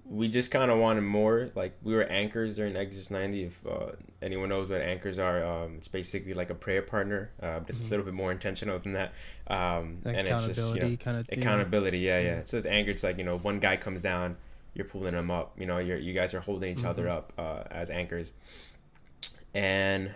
[0.08, 1.50] we just kind of wanted more.
[1.56, 3.44] Like we were anchors during Exodus 90.
[3.44, 3.86] If uh,
[4.22, 7.82] anyone knows what anchors are, um, it's basically like a prayer partner, uh, but it's
[7.82, 7.86] Mhm.
[7.86, 9.12] a little bit more intentional than that.
[9.48, 11.38] Um, and it's accountability just you know, kind of thing.
[11.40, 11.98] accountability.
[11.98, 12.34] Yeah, yeah.
[12.36, 12.38] Mhm.
[12.38, 12.90] It's just anchor.
[12.92, 14.36] It's like you know, one guy comes down,
[14.76, 15.58] you're pulling them up.
[15.58, 17.10] You know, you're you guys are holding each other Mhm.
[17.16, 18.32] up uh, as anchors,
[19.54, 20.14] and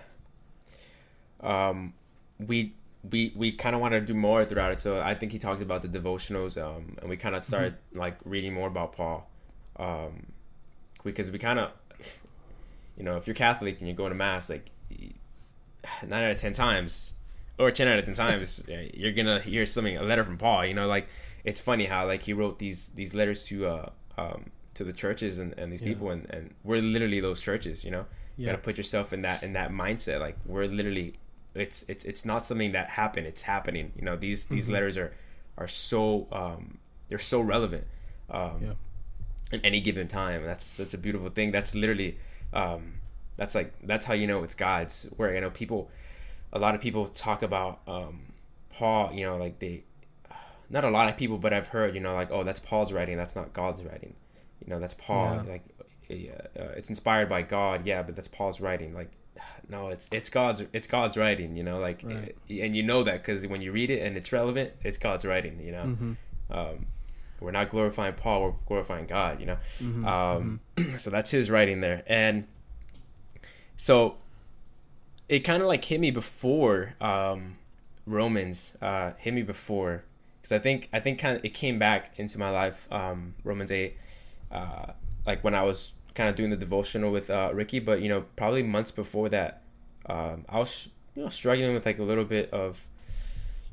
[1.41, 1.95] um,
[2.39, 2.75] we
[3.11, 4.81] we we kind of wanted to do more throughout it.
[4.81, 8.17] So I think he talked about the devotionals, um, and we kind of started like
[8.25, 9.29] reading more about Paul,
[9.77, 10.27] um,
[11.03, 11.71] because we kind of,
[12.97, 14.71] you know, if you're Catholic and you're going to mass, like
[16.07, 17.15] nine out of ten times,
[17.59, 20.67] or ten out of ten times, you're gonna hear something a letter from Paul.
[20.67, 21.09] You know, like
[21.45, 23.89] it's funny how like he wrote these these letters to uh
[24.21, 24.41] um
[24.77, 25.89] to the churches and, and these Yeah.
[25.93, 28.05] people and, and we're literally those churches you know
[28.37, 28.51] you Yeah.
[28.53, 31.09] gotta put yourself in that in that mindset like we're literally
[31.65, 34.73] it's it's it's not something that happened it's happening you know these these Mhm.
[34.75, 35.11] letters are
[35.59, 36.03] are so
[36.41, 36.63] um
[37.09, 37.85] they're so relevant
[38.39, 38.75] um, Yeah.
[39.55, 40.41] in any given time.
[40.51, 41.51] That's such a beautiful thing.
[41.57, 42.11] That's literally
[42.53, 42.83] um,
[43.41, 45.09] that's like that's how you know it's God's.
[45.17, 45.81] Where you know people,
[46.53, 48.17] a lot of people talk about um,
[48.77, 49.13] Paul.
[49.13, 49.83] You know, like they,
[50.71, 53.17] not a lot of people, but I've heard you know like oh that's Paul's writing.
[53.17, 54.15] That's not God's writing.
[54.65, 55.43] You know that's Paul.
[55.45, 55.53] Yeah.
[55.53, 55.65] Like
[56.09, 57.87] yeah, uh, it's inspired by God.
[57.87, 58.95] Yeah, but that's Paul's writing.
[58.95, 59.11] Like
[59.69, 61.57] no, it's it's God's it's God's writing.
[61.57, 62.37] You know like Right.
[62.49, 65.61] and you know that because when you read it and it's relevant, it's God's writing.
[65.61, 65.85] You know.
[65.85, 66.17] Mhm.
[66.51, 66.87] Um,
[67.41, 69.57] we're not glorifying Paul, we're glorifying God, you know.
[69.81, 70.07] Mhm.
[70.07, 70.61] Um,
[70.99, 72.47] so that's his writing there, and
[73.77, 74.17] so
[75.29, 77.57] it kind of like hit me before um,
[78.05, 80.05] Romans uh, hit me before
[80.41, 83.71] because I think I think kind of it came back into my life um, Romans
[83.71, 83.97] eight,
[84.51, 84.93] uh,
[85.27, 88.25] like when I was kind of doing the devotional with uh, Ricky, but you know
[88.37, 89.63] probably months before that,
[90.07, 92.87] um, I was you know struggling with like a little bit of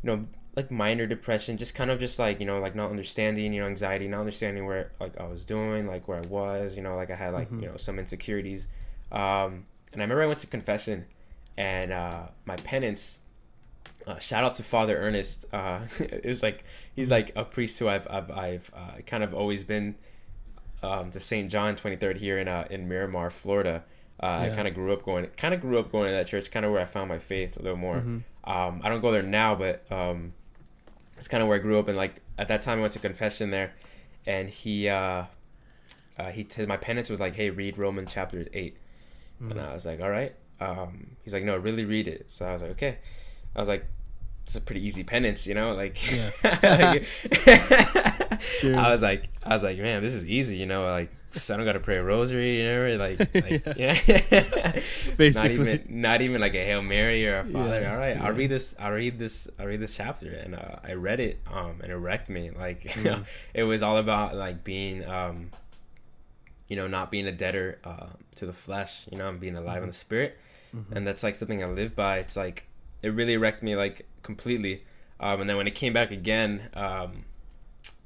[0.04, 0.26] you know
[0.56, 3.68] like minor depression just kind of just like you know like not understanding you know
[3.68, 7.12] anxiety not understanding where like i was doing like where i was you know like
[7.12, 7.62] i had like Mhm.
[7.62, 8.68] you know some insecurities
[9.12, 11.06] um and i remember i went to confession
[11.58, 13.20] and uh my penance
[14.06, 16.64] uh, shout out to father ernest uh it was like
[16.96, 19.96] he's like a priest who i've i've, I've uh, kind of always been
[20.84, 23.84] um to st john 23rd here in uh in miramar florida
[24.22, 26.50] uh, I kind of grew up going, kind of grew up going to that church,
[26.50, 27.98] kind of where I found my faith a little more.
[27.98, 28.24] Mhm.
[28.46, 30.34] Um, I don't go there now, but um,
[31.20, 31.88] it's kind of where I grew up.
[31.88, 33.74] And like at that time, I went to confession there,
[34.26, 35.26] and he uh,
[36.18, 38.76] uh, he t- my penance was like, "Hey, read Romans chapter 8.
[39.40, 39.52] Mm-hmm.
[39.52, 42.54] and I was like, "All right." Um, he's like, "No, really read it." So I
[42.54, 42.98] was like, "Okay."
[43.56, 43.86] I was like,
[44.44, 46.32] "It's a pretty easy penance, you know." Like, Yeah.
[48.64, 50.86] I was like, I was like, man, this is easy, you know.
[50.86, 53.94] Like, I don't got to pray a rosary, you know, like, like yeah.
[54.32, 55.54] not Basically.
[55.54, 58.26] even not even like a hail mary or a father Yeah, all right yeah.
[58.26, 61.40] i'll read this i'll read this i'll read this chapter and uh, i read it
[61.52, 63.26] um and it wrecked me like Mhm.
[63.54, 65.52] it was all about like being um
[66.68, 69.84] you know not being a debtor uh to the flesh you know and being alive
[69.84, 70.38] in the spirit
[70.76, 70.96] Mhm.
[70.96, 72.66] and that's like something i live by it's like
[73.08, 74.84] it really wrecked me like completely
[75.20, 77.26] um and then when it came back again um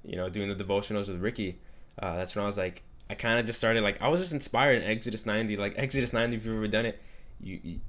[0.04, 1.60] you know doing the devotionals with ricky
[2.02, 4.34] uh that's when i was like i kind of just started like i was just
[4.34, 7.02] inspired in exodus 90 like exodus 90 if you've ever done it
[7.42, 7.80] you, you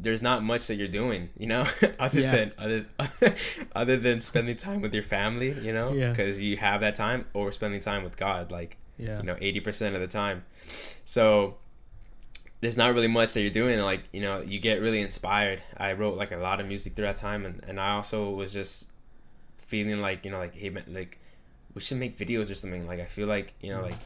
[0.00, 1.66] there's not much that you're doing you know
[1.98, 2.32] other Yeah.
[2.36, 3.34] than other
[3.74, 6.10] other than spending time with your family you know Yeah.
[6.10, 9.16] because you have that time or spending time with god like yeah.
[9.18, 10.44] you know 80% of the time
[11.04, 11.56] so
[12.60, 15.62] there's not really much that you're doing like you know you get really inspired.
[15.76, 18.52] I wrote like a lot of music through that time and, and i also was
[18.52, 18.90] just
[19.56, 21.18] feeling like you know like hey man, like
[21.74, 22.86] we should make videos or something.
[22.86, 23.90] Like i feel like you know Mhm.
[23.90, 23.98] like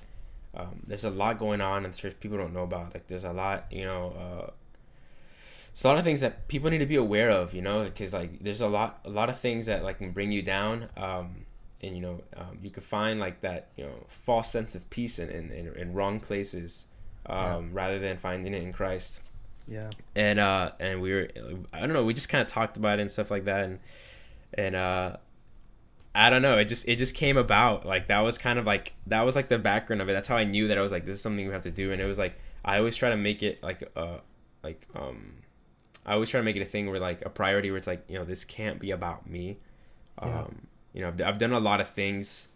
[0.54, 3.24] um, there's a lot going on in the church people don't know about like there's
[3.24, 4.12] a lot you know
[4.48, 4.50] uh
[5.72, 8.12] it's a lot of things that people need to be aware of you know because
[8.12, 11.46] like there's a lot a lot of things that like can bring you down um
[11.80, 15.18] and you know um, you could find like that you know false sense of peace
[15.18, 16.86] in in, in, in wrong places
[17.26, 17.68] um Yeah.
[17.72, 19.20] rather than finding it in christ
[19.68, 19.90] yeah.
[20.16, 21.28] and uh and we were
[21.72, 23.78] i don't know we just kind of talked about it and stuff like that and
[24.54, 25.16] and uh
[26.14, 28.92] i don't know it just it just came about like that was kind of like
[29.06, 31.06] that was like the background of it that's how i knew that i was like
[31.06, 33.16] this is something we have to do and it was like i always try to
[33.16, 34.18] make it like uh
[34.62, 35.34] like um
[36.04, 38.04] i always try to make it a thing where like a priority where it's like
[38.08, 39.58] you know this can't be about me
[40.18, 40.44] um Yeah.
[40.92, 42.48] you know I've, I've done a lot of things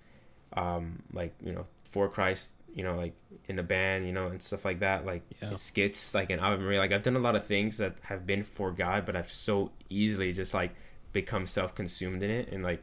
[0.54, 3.14] um like you know for christ you know like
[3.48, 5.54] in the band you know and stuff like that like Yeah.
[5.56, 8.70] skits like an album like i've done a lot of things that have been for
[8.70, 10.72] god but i've so easily just like
[11.12, 12.82] become self-consumed in it and like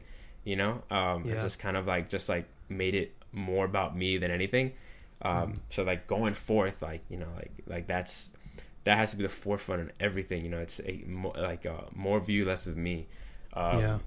[0.50, 1.38] you know um Yeah.
[1.38, 4.72] just kind of like just like made it more about me than anything
[5.22, 5.58] um Mhm.
[5.70, 8.32] so like going forth like you know like like that's
[8.84, 11.86] that has to be the forefront in everything you know it's a more like uh
[11.94, 13.06] more view less of me
[13.54, 13.98] um Yeah.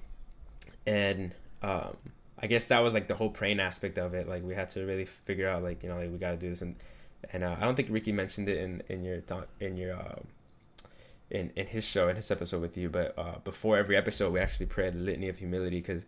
[0.86, 1.96] and um
[2.40, 4.28] i guess that was like the whole praying aspect of it.
[4.28, 6.50] Like we had to really figure out like you know like we got to do
[6.50, 6.62] this.
[6.62, 6.76] And
[7.34, 9.22] and uh, i don't think ricky mentioned it in in your
[9.60, 10.28] in your um
[11.30, 14.40] in in his show in his episode with you but uh before every episode we
[14.40, 16.04] actually pray the litany of humility because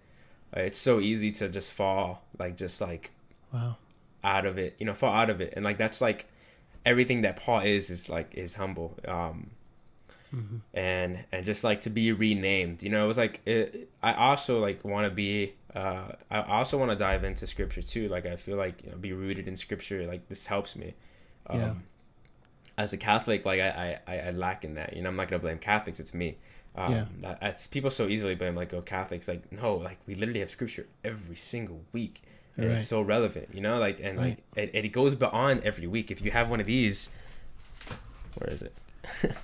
[0.56, 3.12] uh, it's so easy to just fall like just like
[3.52, 3.78] Wow.
[4.24, 5.54] out of it you know fall out of it.
[5.56, 6.28] And like that's like
[6.86, 9.52] everything that paul is is like is humble um
[10.32, 13.04] hmm and and just like to be renamed you know?
[13.04, 16.96] It was like it, i also like want to be uh i also want to
[16.96, 20.28] dive into scripture too like i feel like you know, be rooted in scripture like
[20.28, 20.94] this helps me
[21.48, 21.74] um Yeah.
[22.78, 25.42] as a catholic like I, I i lack in that you know i'm not gonna
[25.42, 26.38] blame catholics it's me
[26.76, 27.06] um Yeah.
[27.22, 30.50] that, that's people so easily blame like oh catholics like no like we literally have
[30.50, 32.22] scripture every single week
[32.58, 32.74] and Right.
[32.78, 34.40] it's so relevant you know like and Right.
[34.56, 37.10] like it, it goes beyond every week if you have one of these
[38.38, 38.74] where is it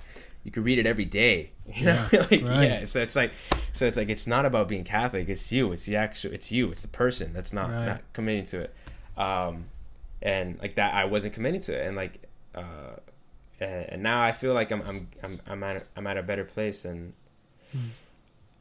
[0.46, 1.50] you could read it every day.
[1.74, 2.62] You know, Yeah, like right.
[2.70, 2.84] yeah.
[2.84, 3.32] So it's like,
[3.72, 5.28] so it's like it's not about being Catholic.
[5.28, 5.72] It's you.
[5.72, 6.32] It's the actual.
[6.32, 6.70] It's you.
[6.70, 7.86] It's the person that's not Right.
[7.86, 8.74] not committing to it.
[9.18, 9.64] Um,
[10.22, 12.22] and like that, I wasn't committing to it, and like,
[12.54, 12.94] uh,
[13.60, 16.22] and, and now I feel like I'm I'm I'm I'm at a, I'm at a
[16.22, 17.12] better place, and
[17.72, 17.88] Hmm.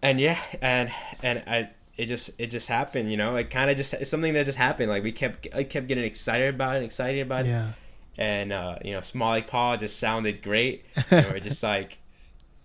[0.02, 1.70] and yeah, and and I.
[1.98, 3.38] It just it just happened, you know.
[3.38, 4.90] it kind of just it's something that just happened.
[4.90, 7.70] Like we kept I kept getting excited about it, excited about it, Yeah.
[8.18, 10.86] And uh, you know, Small Like Paul just sounded great.
[11.12, 12.00] And we're just like,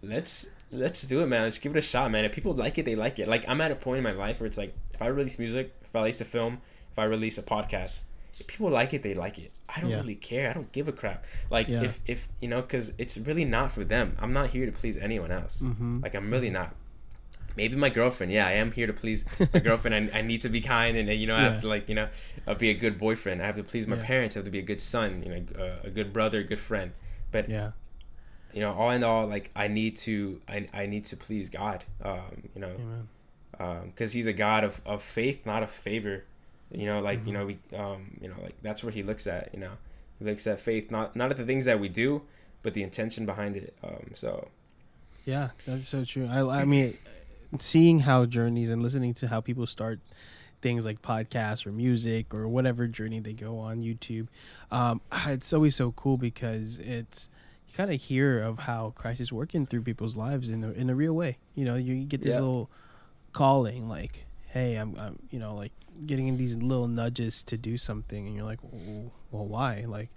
[0.03, 1.43] let's let's do it, man.
[1.43, 2.25] Let's give it a shot, man.
[2.25, 3.29] If people like it, they like it.
[3.29, 5.75] Like I'm at a point in my life where it's like, if I release music,
[5.85, 6.61] if I release a film,
[6.93, 8.01] if I release a podcast,
[8.39, 9.53] if people like it, they like it.
[9.69, 9.97] I don't Yeah.
[9.99, 10.51] really care.
[10.51, 11.25] I don't give a crap.
[11.51, 11.83] Like Yeah.
[11.83, 14.17] if if you know, because it's really not for them.
[14.21, 15.63] I'm not here to please anyone else.
[15.63, 16.01] Mm-hmm.
[16.03, 16.75] Like I'm really not.
[17.61, 18.33] Maybe my girlfriend.
[18.33, 20.11] Yeah, I am here to please my girlfriend.
[20.15, 21.53] I, I need to be kind, and you know, I Yeah.
[21.53, 22.09] have to like you know,
[22.47, 23.43] uh, be a good boyfriend.
[23.43, 24.05] I have to please my Yeah.
[24.13, 24.35] parents.
[24.35, 25.23] I have to be a good son.
[25.23, 26.93] You know, uh, a good brother, a good friend.
[27.31, 27.73] But Yeah.
[28.55, 31.85] you know, all in all, like I need to, I, I need to please God.
[32.03, 32.75] Um, you know,
[33.89, 36.25] because He's a God of, of faith, not of favor.
[36.73, 37.35] You know, like you Mhm.
[37.35, 39.51] know, we, um, you know, like that's where He looks at.
[39.53, 39.73] You know,
[40.19, 42.23] He looks at faith, not not at the things that we do,
[42.63, 43.75] but the intention behind it.
[43.85, 44.49] Um, so
[45.27, 46.27] Yeah, that's so true.
[46.27, 46.97] I, I mean,
[47.59, 50.01] seeing how journeys and listening to how people start
[50.63, 54.29] things like podcasts or music or whatever journey they go on YouTube,
[54.71, 57.29] um, it's always so cool because it's
[57.67, 60.91] you kind of hear of how Christ is working through people's lives in a, in
[60.91, 61.39] a real way.
[61.55, 62.41] You know, you get this Yeah.
[62.41, 62.71] little
[63.33, 65.73] calling like, "Hey, I'm, I'm," you know, like
[66.07, 70.11] getting in these little nudges to do something, and you're like, "Well, well why?" Like,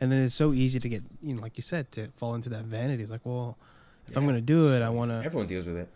[0.00, 2.48] and then it's so easy to get, you know, like you said, to fall into
[2.50, 3.02] that vanity.
[3.02, 3.56] It's like, well,
[4.06, 5.88] if I'm gonna do it, I want to Everyone deals with it.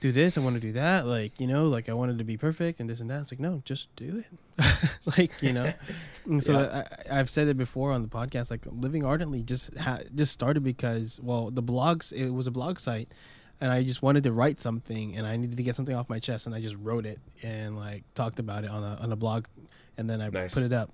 [0.00, 1.06] Do this, I want to do that.
[1.06, 3.22] Like, you know, like I wanted to be perfect and this and that.
[3.22, 4.64] It's like, no, just do it.
[5.18, 5.72] like, you know.
[6.26, 6.86] And so Yeah.
[7.10, 8.50] I, I've said it before on the podcast.
[8.50, 12.12] Like, living ardently just ha- just started because, well, the blogs.
[12.12, 13.08] It was a blog site,
[13.62, 16.18] and I just wanted to write something, and I needed to get something off my
[16.18, 19.16] chest, and I just wrote it and like talked about it on a on a
[19.16, 19.46] blog,
[19.96, 20.52] and then I Nice.
[20.52, 20.90] put it up.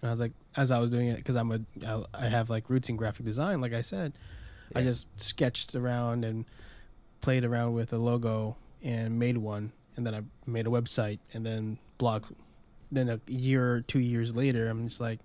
[0.00, 2.48] And I was like, as I was doing it, because I'm a I, I have
[2.48, 4.14] like roots in graphic design, like I said.
[4.74, 6.46] I just sketched around and
[7.22, 11.46] played around with a logo and made one, and then I made a website and
[11.46, 12.24] then blog.
[12.90, 15.20] Then a year or two years later, I'm just like,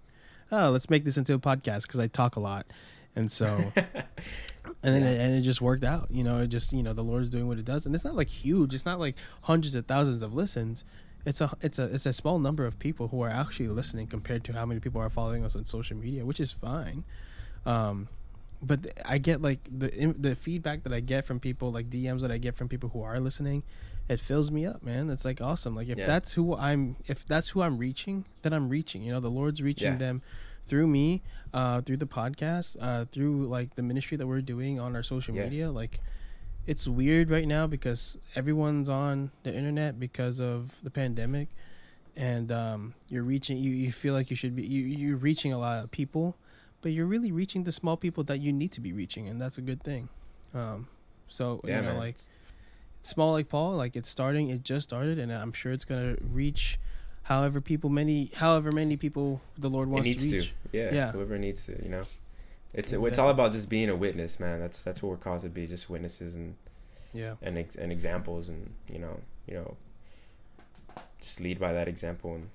[0.51, 2.65] oh, let's make this into a podcast because I talk a lot,
[3.15, 5.09] and so and then Yeah.
[5.09, 6.07] it, and it just worked out.
[6.09, 8.15] You know, it just you know the Lord's doing what it does, and it's not
[8.15, 8.73] like huge.
[8.73, 10.83] It's not like hundreds of thousands of listens.
[11.25, 14.45] It's a it's a it's a small number of people who are actually listening compared
[14.45, 17.03] to how many people are following us on social media, which is fine.
[17.65, 18.07] Um,
[18.61, 22.31] but I get like the the feedback that I get from people, like DMs that
[22.31, 23.63] I get from people who are listening,
[24.09, 25.09] it fills me up, man.
[25.09, 25.75] It's like awesome.
[25.75, 26.07] Like if Yeah.
[26.07, 29.03] that's who I'm, if that's who I'm reaching, then I'm reaching.
[29.03, 29.97] You know, the Lord's reaching Yeah.
[29.97, 30.21] them
[30.67, 31.21] through me,
[31.53, 35.35] uh, through the podcast, uh, through like the ministry that we're doing on our social
[35.35, 35.43] Yeah.
[35.43, 35.71] media.
[35.71, 35.99] Like,
[36.65, 41.47] it's weird right now because everyone's on the internet because of the pandemic,
[42.15, 43.57] and um, you're reaching.
[43.57, 44.63] You, you feel like you should be.
[44.65, 46.35] You, you're reaching a lot of people,
[46.81, 49.57] but you're really reaching the small people that you need to be reaching, and that's
[49.57, 50.09] a good thing.
[50.53, 50.87] Um,
[51.27, 51.97] so Yeah, you know, man.
[51.97, 52.15] like
[53.01, 54.49] small like Paul, like it's starting.
[54.49, 56.79] It just started, and I'm sure it's gonna reach.
[57.23, 60.37] However, people many, however many people the Lord it wants needs to to.
[60.37, 60.53] reach.
[60.71, 61.11] Yeah, Yeah.
[61.11, 62.03] Whoever needs to, you know.
[62.73, 64.59] It's it's all about just being a witness, man.
[64.59, 66.55] That's that's what we're called to be, just witnesses and
[67.13, 69.75] Yeah, and ex- and examples, and you know, you know,
[71.19, 72.49] just lead by that example, and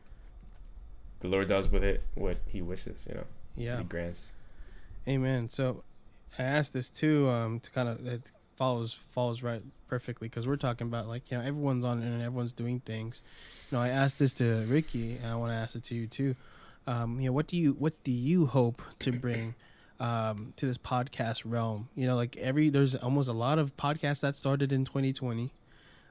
[1.21, 3.25] the Lord does with it what He wishes, you know.
[3.57, 3.83] Yeah.
[3.83, 4.35] Grants.
[5.09, 5.49] Amen.
[5.51, 5.83] So
[6.39, 10.57] I asked this too, um, to kind of it follows follows right perfectly because we're
[10.57, 13.23] talking about like you know everyone's on it and everyone's doing things.
[13.71, 16.07] You know, I asked this to Ricky, and I want to ask it to you
[16.07, 16.37] too.
[16.87, 19.55] Um, you know, what do you what do you hope to bring
[20.01, 21.89] um, to this podcast realm?
[21.95, 25.53] You know, like every there's almost a lot of podcasts that started in 2020.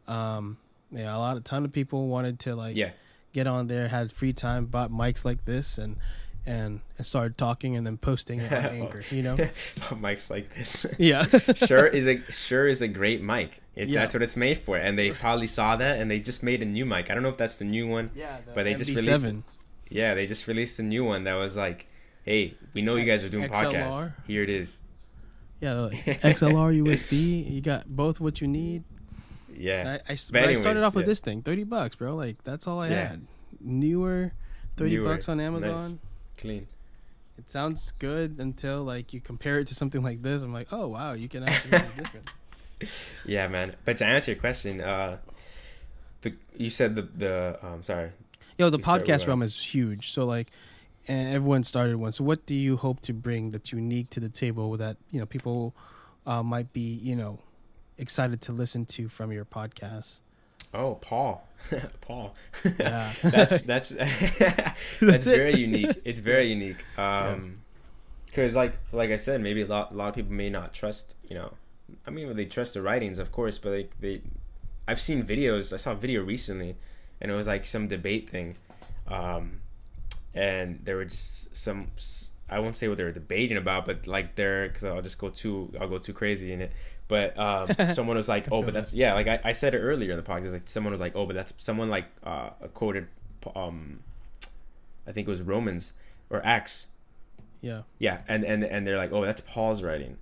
[0.07, 0.57] Um,
[0.91, 2.91] yeah, a lot of ton of people wanted to like Yeah,
[3.33, 5.95] get on there, had free time, bought mics like this, and
[6.45, 9.03] and and started talking and then posting it on Anchor.
[9.11, 9.37] You know,
[9.97, 10.85] Mike's like this.
[10.97, 11.23] yeah,
[11.55, 13.61] sure is a sure is a great mic.
[13.75, 14.01] It, Yeah.
[14.01, 16.65] That's what it's made for, and they probably saw that, and they just made a
[16.65, 17.09] new mic.
[17.09, 18.11] I don't know if that's the new one.
[18.15, 18.37] yeah.
[18.53, 19.33] But they just released.
[19.89, 21.87] Yeah, they just released a new one that was like,
[22.23, 24.13] "Hey, we know you guys are doing podcasts.
[24.27, 24.79] Here it is."
[25.59, 27.49] Yeah, like XLR, USB.
[27.51, 28.83] You got both what you need.
[29.55, 31.09] Yeah, I, I, s- But but I started off with yeah.
[31.11, 32.15] this thing, thirty bucks, bro.
[32.15, 33.07] Like that's all I Yeah.
[33.09, 33.27] had.
[33.59, 34.33] Newer,
[34.75, 35.93] thirty Newer, bucks on nice.
[36.41, 36.57] Amazon.
[36.57, 36.67] clean.
[37.37, 40.43] It sounds good until like you compare it to something like this.
[40.43, 42.29] I'm like, oh wow, you can actually make a difference.
[43.25, 43.75] Yeah, man.
[43.85, 45.17] But to answer your question, uh,
[46.21, 48.11] the you said the the um sorry.
[48.57, 50.11] Yo, the You start with podcast realm is huge.
[50.11, 50.51] So like,
[51.07, 52.11] and everyone started one.
[52.11, 55.25] So what do you hope to bring that's unique to the table that you know
[55.25, 55.75] people
[56.25, 57.39] uh, might be you know
[57.97, 60.19] excited to listen to from your podcast?
[60.73, 61.47] Oh, Paul,
[62.01, 62.35] Paul.
[62.79, 63.13] Yeah.
[63.23, 63.89] that's that's
[64.39, 66.01] that's, That's very unique.
[66.05, 66.83] It's very unique.
[66.97, 67.59] Um,
[68.25, 71.15] because like like I said, maybe a lot a lot of people may not trust.
[71.27, 71.53] You know,
[72.07, 74.21] I mean, they trust the writings, of course, but like they,
[74.87, 75.73] I've seen videos.
[75.73, 76.77] I saw a video recently,
[77.19, 78.55] and it was like some debate thing,
[79.07, 79.59] um,
[80.33, 81.87] and there were just some.
[82.51, 85.29] I won't say what they were debating about, but like they're because I'll just go
[85.29, 86.71] too I'll go too crazy in it.
[87.07, 90.11] But um, someone was like, "Oh, but that's yeah." Like I, I said it earlier
[90.11, 90.51] in the podcast.
[90.51, 93.07] Like someone was like, "Oh, but that's someone like uh, quoted,
[93.55, 94.01] um,
[95.07, 95.93] I think it was Romans
[96.29, 96.87] or Acts."
[97.61, 97.81] yeah.
[97.99, 100.17] Yeah, and and and they're like, "Oh, that's Paul's writing."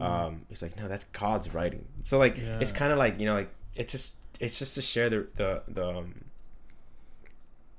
[0.00, 1.84] Um, it's like, no, that's God's writing.
[2.04, 5.10] So like, it's kind of like you know, like it's just it's just to share
[5.10, 6.24] the the the um,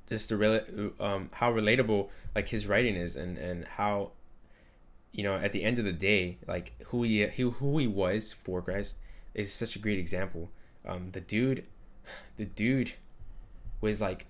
[0.10, 4.12] just the rela- um how relatable like his writing is and and how
[5.12, 8.34] you know at the end of the day like who he who, who he was
[8.34, 8.96] for Christ
[9.34, 10.50] is such a great example.
[10.86, 11.66] Um, the dude,
[12.38, 12.94] the dude
[13.82, 14.26] was like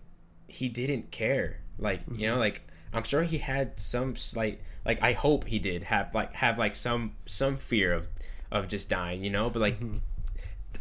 [0.48, 1.62] he didn't care.
[1.78, 5.84] Like you know, like I'm sure he had some slight like I hope he did
[5.84, 8.08] have like have like some some fear of
[8.52, 9.80] of just dying, you know, but like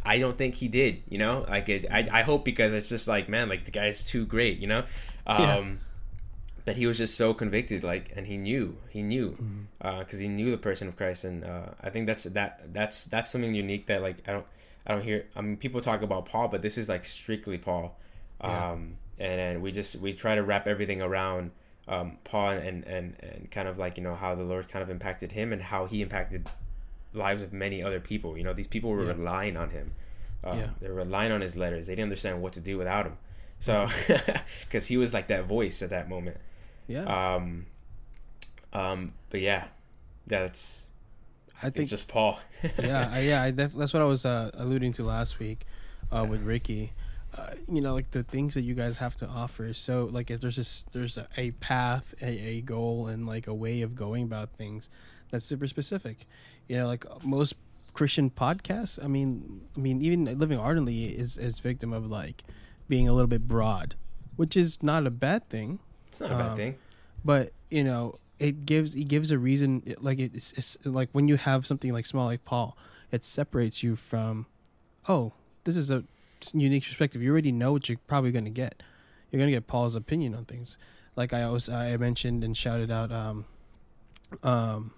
[0.03, 1.45] I don't think he did, you know?
[1.47, 4.59] Like it, I I hope because it's just like man, like the guy's too great,
[4.59, 4.83] you know?
[5.27, 5.71] Um Yeah.
[6.65, 9.61] but he was just so convicted like and he knew, he knew Mm-hmm.
[9.81, 13.29] uh he knew the person of Christ and uh I think that's that that's that's
[13.31, 14.45] something unique that like I don't
[14.87, 17.97] I don't hear I mean people talk about Paul, but this is like strictly Paul.
[18.41, 18.71] Yeah.
[18.71, 21.51] Um and, and we just we try to wrap everything around
[21.89, 24.89] um, Paul and, and and kind of like you know how the Lord kind of
[24.89, 26.47] impacted him and how he impacted
[27.13, 28.37] lives of many other people.
[28.37, 29.13] You know, these people were Yeah.
[29.13, 29.93] relying on him.
[30.43, 30.69] Um, Yeah.
[30.79, 31.87] They were relying on his letters.
[31.87, 33.17] They didn't understand what to do without him.
[33.59, 33.87] So,
[34.65, 36.37] because he was like that voice at that moment.
[36.87, 37.03] Yeah.
[37.35, 37.65] Um,
[38.73, 39.65] um, but yeah,
[40.27, 40.87] that's
[41.61, 42.39] I think it's just Paul.
[42.79, 45.65] yeah, I, yeah, I def- that's what I was uh, alluding to last week
[46.11, 46.93] uh, with Ricky.
[47.37, 49.73] Uh, you know, like the things that you guys have to offer.
[49.73, 53.53] So, like, if there's this, there's a, a path, a, a goal, and like a
[53.53, 54.89] way of going about things
[55.29, 56.25] that's super specific.
[56.69, 57.55] You know, like most
[57.93, 59.03] Christian podcasts.
[59.03, 62.43] I mean, I mean, even Living Ardently is is victim of like
[62.87, 63.95] being a little bit broad,
[64.37, 66.75] which is not a bad thing It's not a bad Um, thing.
[67.25, 71.27] but you know it gives it gives a reason it- like it's, it's like when
[71.27, 72.77] you have something like small like paul
[73.11, 74.45] it separates you from
[75.09, 75.33] oh
[75.65, 76.03] this is a
[76.53, 78.81] unique perspective you already know what you're probably going to get
[79.29, 80.77] you're going to get paul's opinion on things
[81.17, 83.43] like i was i mentioned and shouted out um
[84.43, 84.91] um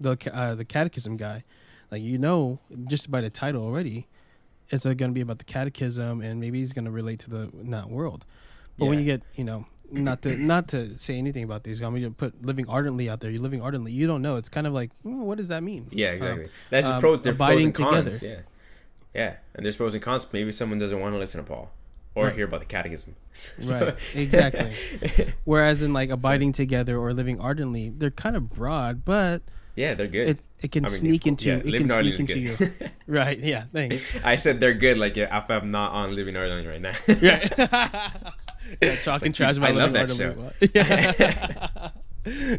[0.00, 1.44] the uh, the catechism guy
[1.90, 4.06] like you know just by the title already
[4.70, 7.50] it's going to be about the catechism and maybe he's going to relate to the
[7.54, 8.24] not world
[8.78, 11.92] but when you get you know not to not to say anything about these i'm
[11.92, 14.66] going to put living ardently out there you're living ardently you don't know it's kind
[14.66, 16.48] of like mm, what does that mean Yeah, exactly.
[16.70, 18.20] That's just um, pros, there's pros and cons.
[18.20, 18.44] together.
[19.14, 20.26] Yeah, yeah, and there's pros and cons.
[20.32, 21.70] Maybe someone doesn't want to listen to Paul
[22.14, 22.34] or Right.
[22.34, 23.14] hear about the catechism.
[23.66, 25.32] Right, exactly.
[25.44, 29.40] whereas in like abiding together or living ardently they're kind of broad but
[29.78, 30.28] yeah, they're good.
[30.28, 32.56] it, it can I mean, sneak yeah, into it Living can sneak into you
[33.06, 34.98] right yeah thanks I said they're good.
[34.98, 36.94] Like if I'm not on Living Ardently right now.
[37.06, 37.22] right
[38.82, 40.70] yeah talking like, trash about I love that ardently.
[40.74, 41.90] yeah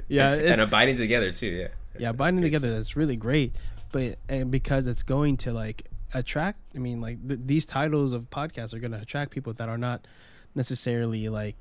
[0.07, 1.47] yeah it- and abiding together too.
[1.47, 1.67] Yeah.
[1.99, 2.09] yeah
[2.41, 2.43] good.
[2.43, 3.53] together that's really great
[3.91, 8.29] but and because it's going to like attract i mean like th- these titles of
[8.29, 10.07] podcasts are going to attract people that are not
[10.55, 11.55] necessarily like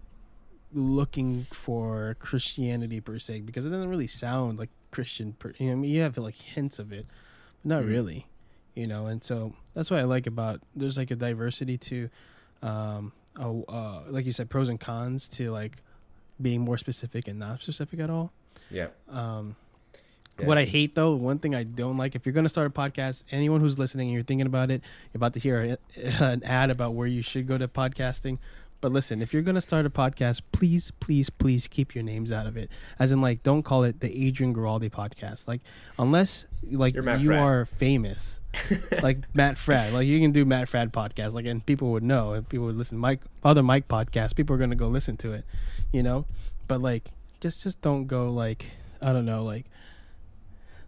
[0.72, 5.72] looking for christianity per se because it doesn't really sound like christian per you know,
[5.72, 7.06] I mean, you have like hints of it
[7.62, 7.88] but not Mhm.
[7.88, 8.26] really
[8.74, 12.08] you know and so that's what i like about there's like a diversity to
[12.62, 15.76] um oh, uh like you said pros and cons to like
[16.40, 18.32] being more specific and not specific at all
[18.70, 18.88] Yeah.
[19.08, 19.56] um
[20.38, 20.46] Yeah.
[20.46, 22.70] what I hate though, one thing I don't like, if you're going to start a
[22.70, 24.82] podcast, anyone who's listening and you're thinking about it,
[25.12, 28.38] you're about to hear a, an ad about where you should go to podcasting.
[28.80, 32.30] But listen, if you're going to start a podcast, please, please, please keep your names
[32.30, 32.70] out of it.
[32.98, 35.48] As in, like, don't call it the Adrian Giraldi podcast.
[35.48, 35.62] Like,
[35.98, 38.38] unless like you are famous,
[39.02, 39.92] like Matt Fradd.
[39.92, 41.32] Like, you can do Matt Fradd podcast.
[41.32, 42.98] Like, and people would know, and people would listen.
[42.98, 45.44] Mike, other Mike podcast, people are going to go listen to it,
[45.92, 46.24] you know.
[46.68, 47.10] But like,
[47.40, 48.66] just just don't go like
[49.00, 49.66] I don't know, like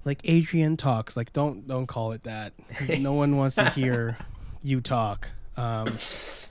[0.04, 1.16] like Adrian talks.
[1.16, 2.52] Like don't don't call it that.
[2.98, 4.16] no one wants to hear
[4.62, 5.30] you talk.
[5.56, 5.88] Um,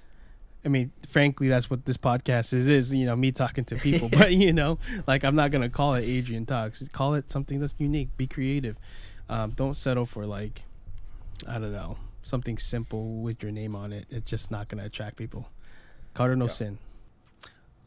[0.70, 2.70] I mean, frankly, that's what this podcast is.
[2.70, 5.95] Is you know me talking to people, but you know, like I'm not gonna call
[5.95, 6.84] it Adrian talks.
[6.91, 8.15] Call it something that's unique.
[8.17, 8.78] Be creative.
[9.30, 10.61] Um, don't settle for like
[11.47, 14.05] I don't know something simple with your name on it.
[14.11, 15.49] It's just not gonna attract people.
[16.13, 16.53] Cardinal Yeah.
[16.53, 16.78] sin.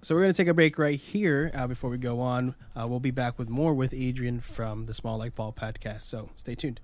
[0.02, 2.56] So we're gonna take a break right here uh, before we go on.
[2.74, 6.02] Uh, we'll be back with more with Adrian from the Small Like Paul podcast.
[6.02, 6.80] So stay tuned.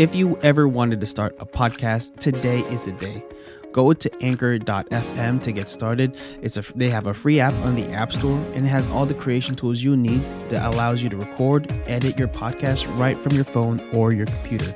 [0.00, 3.22] If you ever wanted to start a podcast, today is the day.
[3.70, 6.16] Go to anchor.fm to get started.
[6.40, 9.04] It's a they have a free app on the App Store and it has all
[9.04, 13.32] the creation tools you need that allows you to record, edit your podcast right from
[13.32, 14.72] your phone or your computer.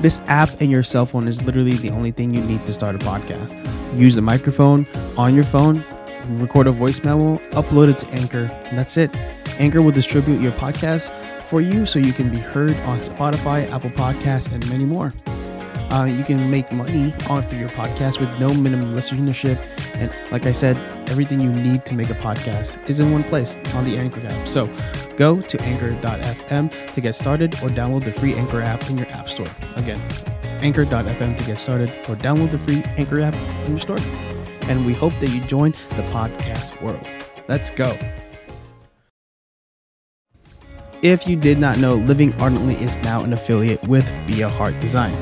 [0.00, 2.94] This app and your cell phone is literally the only thing you need to start
[2.94, 3.58] a podcast.
[3.98, 4.86] Use the microphone
[5.18, 5.84] on your phone,
[6.28, 9.16] record a voice memo, upload it to Anchor, and that's it.
[9.58, 13.90] Anchor will distribute your podcast for you so you can be heard on Spotify, Apple
[13.90, 15.12] Podcasts, and many more.
[15.92, 19.56] Uh, you can make money on for your podcast with no minimum listenership.
[20.00, 20.76] And like I said,
[21.08, 24.48] everything you need to make a podcast is in one place on the Anchor app.
[24.48, 24.66] So
[25.16, 29.28] go to anchor.fm to get started or download the free Anchor app in your app
[29.28, 29.46] store.
[29.76, 30.00] Again,
[30.60, 33.36] anchor.fm to get started or download the free Anchor app
[33.66, 33.98] in your store.
[34.62, 37.08] And we hope that you join the podcast world.
[37.46, 37.96] Let's go.
[41.04, 44.80] If you did not know, Living Ardently is now an affiliate with Be a Heart
[44.80, 45.12] Design.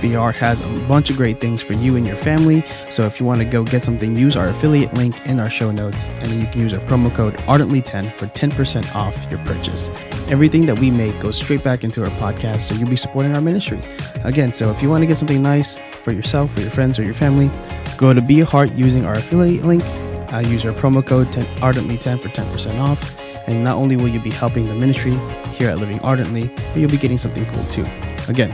[0.00, 2.64] Be a Heart has a bunch of great things for you and your family.
[2.90, 5.70] So if you want to go get something, use our affiliate link in our show
[5.70, 9.90] notes, and you can use our promo code Ardently10 for 10% off your purchase.
[10.28, 13.40] Everything that we make goes straight back into our podcast, so you'll be supporting our
[13.40, 13.80] ministry.
[14.24, 17.04] Again, so if you want to get something nice for yourself, for your friends, or
[17.04, 17.48] your family,
[17.96, 19.84] go to Be a Heart using our affiliate link.
[20.32, 23.21] Uh, use our promo code 10, Ardently10 for 10% off.
[23.46, 25.12] And not only will you be helping the ministry
[25.56, 27.84] here at Living Ardently, but you'll be getting something cool too.
[28.28, 28.50] Again,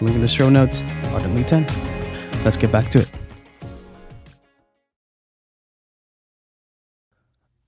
[0.00, 0.82] link in the show notes,
[1.12, 1.66] Ardently 10.
[2.44, 3.10] Let's get back to it.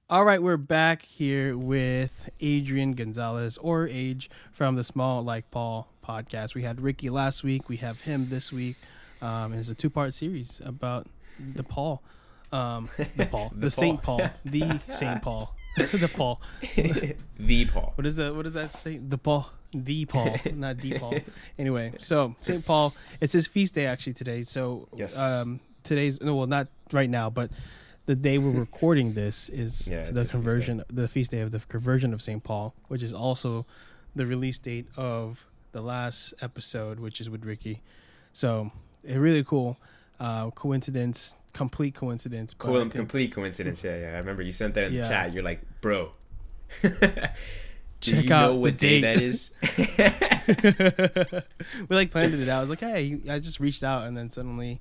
[0.09, 5.89] All right, we're back here with Adrian Gonzalez or Age from the Small Like Paul
[6.07, 6.55] podcast.
[6.55, 8.77] We had Ricky last week, we have him this week.
[9.21, 11.09] Um, it's a two part series about
[11.41, 12.03] the Paul.
[12.53, 14.19] Um, the Paul, the, The Saint Paul.
[14.19, 15.57] Paul, the Saint Paul,
[15.93, 16.41] the Paul.
[17.39, 17.93] the Paul.
[17.97, 18.97] What is the what does that say?
[18.99, 21.15] The Paul, the Paul, not the Paul.
[21.59, 24.43] Anyway, so Saint Paul, it's his feast day actually today.
[24.43, 25.19] So Yes.
[25.19, 27.51] um, today's no, well, not right now, but
[28.07, 31.51] the day we're recording this is Yeah, the his feast conversion, the feast day of
[31.51, 33.67] the conversion of Saint Paul, which is also
[34.15, 37.83] the release date of the last episode, which is with Ricky.
[38.33, 38.71] So
[39.05, 39.77] it really cool.
[40.19, 42.55] Uh, coincidence, complete coincidence.
[42.55, 43.83] Cool, think- complete coincidence.
[43.83, 44.07] Yeah, yeah.
[44.15, 45.03] I remember you sent that in Yeah.
[45.03, 45.33] the chat.
[45.33, 46.13] You're like, bro.
[46.83, 49.15] Do Check you out know what the day date.
[49.15, 49.53] that is?
[51.89, 52.59] we like planned it out.
[52.59, 54.81] I was like, hey, I just reached out, and then suddenly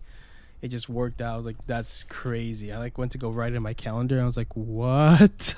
[0.61, 1.33] it just worked out.
[1.33, 2.73] I was like, that's crazy.
[2.73, 4.15] I like went to go write in my calendar.
[4.15, 5.55] And I was like, what?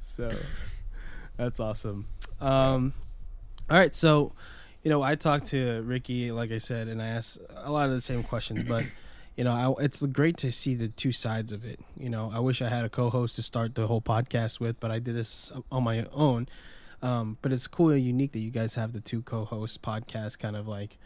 [0.00, 0.32] so
[1.36, 2.06] that's awesome.
[2.40, 2.94] Um,
[3.70, 4.32] all right, so
[4.82, 7.92] you know, I talked to Ricky, like I said, and I asked a lot of
[7.92, 8.84] the same questions, but.
[9.34, 11.80] You know, I, it's great to see the two sides of it.
[11.96, 14.90] You know, I wish I had a co-host to start the whole podcast with, but
[14.90, 16.48] I did this on my own.
[17.02, 20.54] Um, but it's cool and unique that you guys have the two co-host podcasts kind
[20.54, 20.98] of like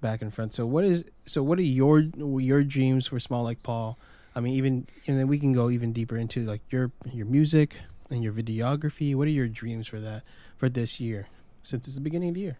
[0.00, 0.54] back and front.
[0.54, 3.98] So what is so what are your your dreams for Small Like Paul?
[4.34, 7.80] I mean, even and then we can go even deeper into like your your music
[8.10, 9.14] and your videography.
[9.14, 10.22] What are your dreams for that
[10.56, 11.28] for this year?
[11.62, 12.58] Since it's the beginning of the year.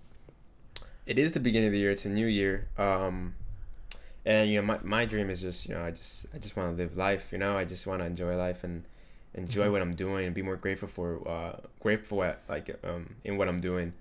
[1.08, 1.90] It is the beginning of the year.
[1.90, 2.68] It's a new year.
[2.86, 3.34] Um,
[4.24, 6.66] and you know, my my dream is just you know, I just I just want
[6.76, 7.32] to live life.
[7.32, 8.84] You know, I just want to enjoy life and
[9.34, 9.72] enjoy Mhm.
[9.72, 13.48] what I'm doing and be more grateful for uh grateful at like um in what
[13.48, 13.92] I'm doing.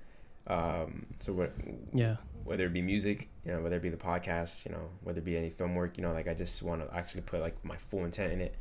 [0.47, 1.51] Um, so what
[1.93, 2.17] Yeah.
[2.43, 5.25] whether it be music, you know, whether it be the podcast, you know, whether it
[5.25, 7.77] be any film work, you know, like I just want to actually put like my
[7.77, 8.53] full intent in it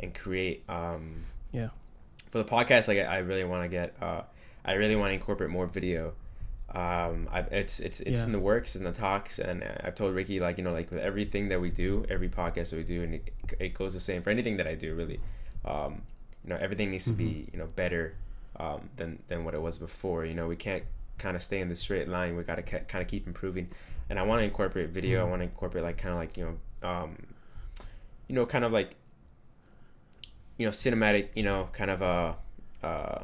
[0.00, 0.64] and create.
[0.68, 1.70] Um, Yeah.
[2.30, 4.22] For the podcast, like I I really want to get, uh,
[4.64, 6.14] I really want to incorporate more video.
[6.74, 8.26] Um, I, it's it's it's Yeah.
[8.26, 11.00] in the works, in the talks, and I've told Ricky like you know like with
[11.00, 14.22] everything that we do, every podcast that we do, and it, it goes the same
[14.22, 15.18] for anything that I do really.
[15.64, 16.02] Um,
[16.44, 18.14] you know, everything needs to be you know better
[18.56, 20.26] um, than than what it was before.
[20.26, 20.84] You know, we can't
[21.16, 22.36] kind of stay in the straight line.
[22.36, 23.70] We got to kind of keep improving.
[24.10, 25.20] And I want to incorporate video.
[25.24, 25.26] Mhm.
[25.26, 26.44] I want to incorporate like kind of like you
[26.82, 27.16] know, um,
[28.28, 28.94] you know, kind of like
[30.58, 31.28] you know, cinematic.
[31.34, 32.34] You know, kind of uh,
[32.82, 33.22] uh,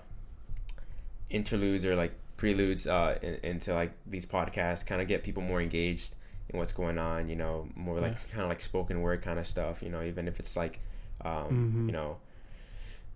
[1.31, 2.13] interludes or like
[2.45, 4.85] preludes uh, in, into like these podcasts.
[4.87, 6.15] Kind of get people more engaged
[6.49, 7.29] in what's going on.
[7.29, 8.19] You know, more like Yeah.
[8.33, 9.83] kind of like spoken word kind of stuff.
[9.83, 10.81] You know, even if it's like,
[11.25, 11.87] um, Mhm.
[11.87, 12.17] you know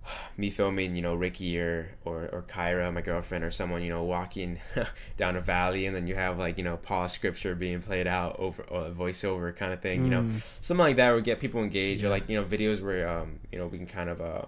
[0.36, 4.04] me filming, you know, Ricky or, or or Kyra, my girlfriend, or someone, you know,
[4.04, 4.58] walking
[5.16, 8.36] down a valley, and then you have like, you know, Paul's scripture being played out
[8.38, 10.62] over or a voiceover kind of thing, you know, Mm.
[10.62, 13.58] something like that would get people engaged, or like, you know, videos where, um, you
[13.58, 14.42] know, we can kind of, uh,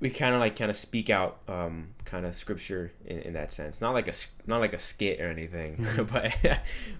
[0.00, 3.50] we kind of like kind of speak out um, kind of scripture in, in that
[3.50, 4.12] sense not like a
[4.46, 6.32] not like a skit or anything but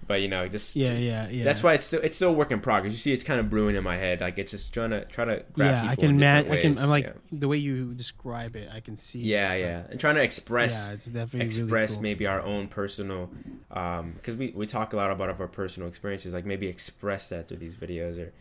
[0.05, 0.93] but you know just Mm-hmm.
[0.97, 1.43] yeah, yeah, yeah.
[1.45, 3.49] that's why it's still it's still a work in progress you see it's kind of
[3.49, 6.17] brewing in my head like it's just trying to try to grab yeah, I can
[6.17, 6.51] man.
[6.51, 7.13] i can i'm like yeah.
[7.31, 8.69] the way you describe it.
[8.73, 9.19] I can see.
[9.19, 12.01] yeah it, yeah and trying to express Yeah, it's definitely express really cool.
[12.03, 13.29] maybe our own personal
[13.71, 17.47] um because we we talk a lot about our personal experiences like maybe express that
[17.47, 18.33] through these videos or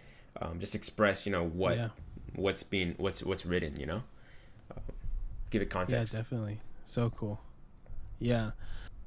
[0.43, 1.89] um, just express you know what Yeah,
[2.35, 4.03] what's being what's what's written you know
[5.51, 6.61] give it yeah, definitely.
[6.85, 7.41] So cool.
[8.19, 8.53] Yeah.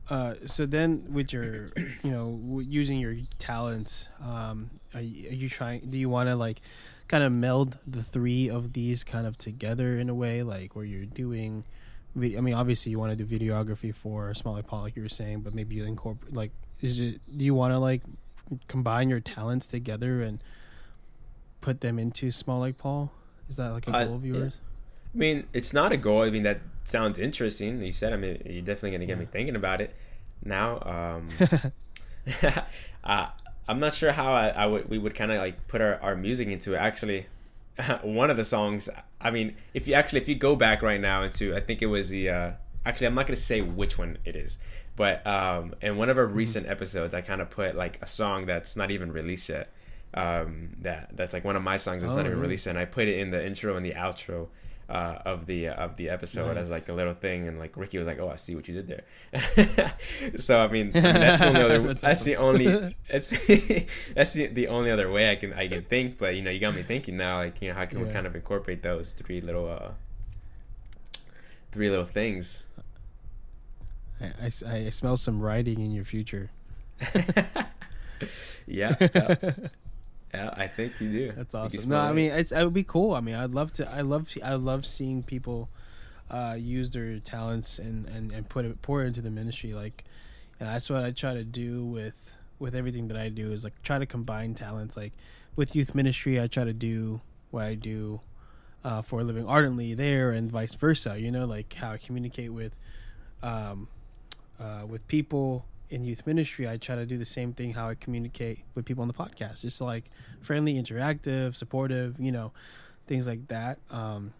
[0.10, 1.70] Uh, so then, with your,
[2.04, 5.90] you know, using your talents, um, are you, are you trying?
[5.90, 6.62] Do you want to like,
[7.08, 10.86] kind of meld the three of these kind of together in a way, like where
[10.86, 11.66] you're doing,
[12.16, 15.02] video, I mean, obviously you want to do videography for Small Like Paul, like you
[15.02, 17.20] were saying, but maybe you incorporate like, is it?
[17.38, 18.02] Do you want to like
[18.68, 20.42] combine your talents together and
[21.60, 23.12] put them into Small Like Paul?
[23.50, 24.50] Is that like a Uh, goal of yeah.
[25.14, 26.22] I mean, it's not a goal.
[26.24, 27.82] I mean, that sounds interesting.
[27.82, 29.94] You said, I mean, you're definitely gonna get me thinking about it.
[30.44, 31.30] Now, um,
[33.04, 33.28] uh,
[33.68, 36.16] I'm not sure how I, I would we would kind of like put our, our
[36.16, 36.78] music into it.
[36.78, 37.28] Actually,
[38.02, 38.90] one of the songs.
[39.20, 41.88] I mean, if you actually if you go back right now into, I think it
[41.88, 42.30] was the.
[42.30, 42.52] Uh,
[42.86, 44.58] actually, I'm not gonna say which one it is,
[44.96, 48.46] but um, in one of our recent episodes, I kind of put like a song
[48.46, 49.72] that's not even released yet.
[50.14, 52.48] Um, that that's like one of my songs that's Oh, not even really?
[52.50, 54.48] released, and I put it in the intro and the outro
[54.92, 56.64] uh, of the uh, of the episode Nice.
[56.64, 58.74] as like a little thing, and like Ricky was like, "Oh, I see what you
[58.74, 59.94] did there."
[60.38, 61.80] so I mean, that's the only other.
[61.88, 62.96] That's that's the only.
[63.12, 63.30] That's
[64.14, 66.18] that's the, the only other way I can I can think.
[66.18, 67.38] But you know, you got me thinking now.
[67.38, 69.92] Like you know, how can we kind of incorporate those three little uh
[71.72, 72.64] three little things?
[74.20, 76.52] I I smell some writing in your future.
[78.68, 79.52] yeah, yeah,
[80.34, 81.32] yeah, I think you do.
[81.32, 81.90] That's awesome.
[81.90, 83.14] No, I mean it's it would be cool.
[83.14, 83.90] I mean, I'd love to.
[83.90, 85.70] I love I love seeing people
[86.30, 89.74] uh, use their talents and and and put it pour it into the ministry.
[89.74, 90.06] Like,
[90.60, 93.82] and that's what I try to do with with everything that I do is like
[93.84, 94.96] try to combine talents.
[94.96, 95.14] Like
[95.56, 97.20] with youth ministry, I try to do
[97.50, 98.22] what I do
[98.86, 101.20] uh, for a living ardently there, and vice versa.
[101.20, 102.76] You know, like how I communicate with
[103.44, 103.90] um,
[104.60, 106.68] uh, with people in youth ministry.
[106.68, 109.62] I try to do the same thing how I communicate with people on the podcast,
[109.62, 110.06] just like
[110.42, 112.20] friendly, interactive, supportive.
[112.20, 112.52] You know,
[113.08, 113.80] things like that.
[113.90, 114.34] Um,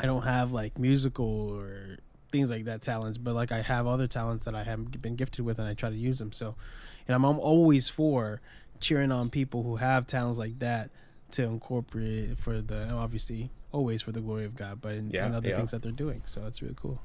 [0.00, 1.98] I don't have like musical or
[2.32, 5.44] things like that talents, but like I have other talents that I haven't been gifted
[5.44, 6.32] with, and I try to use them.
[6.32, 6.54] So,
[7.06, 8.40] and I'm, I'm always for
[8.80, 10.90] cheering on people who have talents like that
[11.32, 15.48] to incorporate for the obviously always for the glory of God, but in, Yeah, other
[15.48, 15.56] yeah.
[15.56, 16.22] things that they're doing.
[16.26, 17.00] So that's really cool.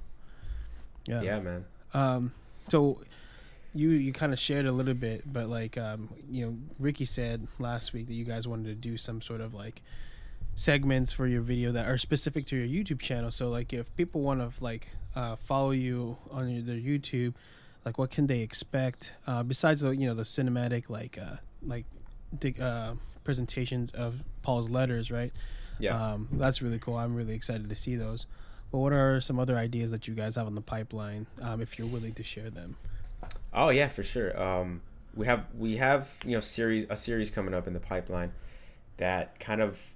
[1.08, 1.22] Yeah.
[1.22, 1.66] yeah, man.
[1.94, 2.32] Um,
[2.70, 3.02] so
[3.74, 7.48] you you kind of shared a little bit, but like um, you know, Ricky said
[7.60, 9.82] last week that you guys wanted to do some sort of like
[10.56, 13.32] segments for your video that are specific to your YouTube channel.
[13.32, 17.34] So like if people want to like uh, follow you on your, their YouTube,
[17.86, 21.86] like what can they expect uh, besides the you know the cinematic like uh, like
[22.40, 22.94] the uh,
[23.24, 25.32] presentations of Paul's letters, right?
[25.80, 26.14] Yeah.
[26.14, 26.96] Um, that's really cool.
[26.96, 28.26] I'm really excited to see those.
[28.72, 31.78] But what are some other ideas that you guys have on the pipeline, um, if
[31.78, 32.78] you're willing to share them?
[33.54, 34.40] Oh yeah, for sure.
[34.42, 34.82] Um,
[35.16, 38.32] we have we have you know series a series coming up in the pipeline
[38.98, 39.94] that kind of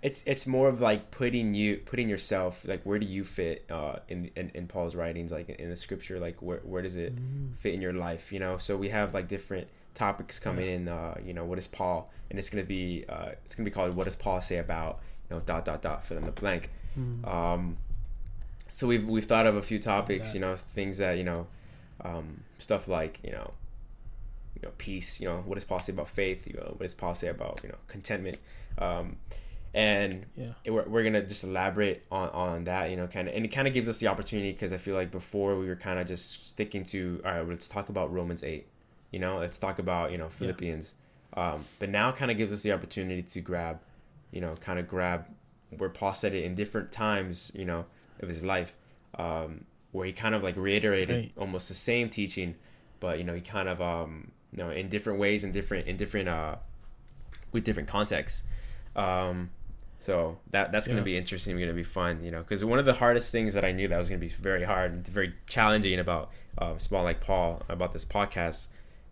[0.00, 3.96] it's it's more of like putting you putting yourself like where do you fit uh,
[4.08, 6.20] in, in in Paul's writings like in the scripture?
[6.20, 7.14] Like where where does it
[7.58, 8.58] fit in your life you know?
[8.58, 12.10] So we have like different topics coming in uh, you know what is Paul?
[12.30, 15.36] And it's gonna be uh, it's gonna be called what does Paul say about you
[15.36, 16.70] know dot dot dot fill in the blank.
[16.96, 17.26] Mm.
[17.26, 17.76] um,
[18.74, 20.34] so we've we've thought of a few topics, that.
[20.34, 21.46] you know, things that you know,
[22.02, 23.52] um, stuff like you know,
[24.56, 25.20] you know, peace.
[25.20, 26.46] You know, what does Paul say about faith?
[26.46, 28.38] You know, what does Paul say about you know contentment?
[28.78, 29.16] Um,
[29.74, 30.52] and Yeah.
[30.64, 33.48] it- we're, we're gonna just elaborate on on that, you know, kind of, and it
[33.48, 36.06] kind of gives us the opportunity because I feel like before we were kind of
[36.06, 38.66] just sticking to all right, let's talk about Romans eight,
[39.10, 40.94] you know, let's talk about you know Philippians,
[41.36, 43.80] um, but now kind of gives us the opportunity to grab,
[44.30, 45.26] you know, kind of grab
[45.76, 47.86] where Paul said it in different times, you know,
[48.22, 48.74] of his life,
[49.18, 51.32] um, where he kind of like reiterated Right.
[51.36, 52.54] almost the same teaching,
[53.00, 55.96] but you know, he kind of um, you know, in different ways, in different in
[55.96, 56.56] different uh,
[57.52, 58.44] with different contexts.
[58.96, 59.50] Um,
[59.98, 61.58] so that that's gonna be interesting.
[61.58, 63.98] Gonna be fun, you know, because one of the hardest things that I knew that
[63.98, 68.04] was gonna be very hard and very challenging about um, small like Paul about this
[68.04, 68.66] podcast.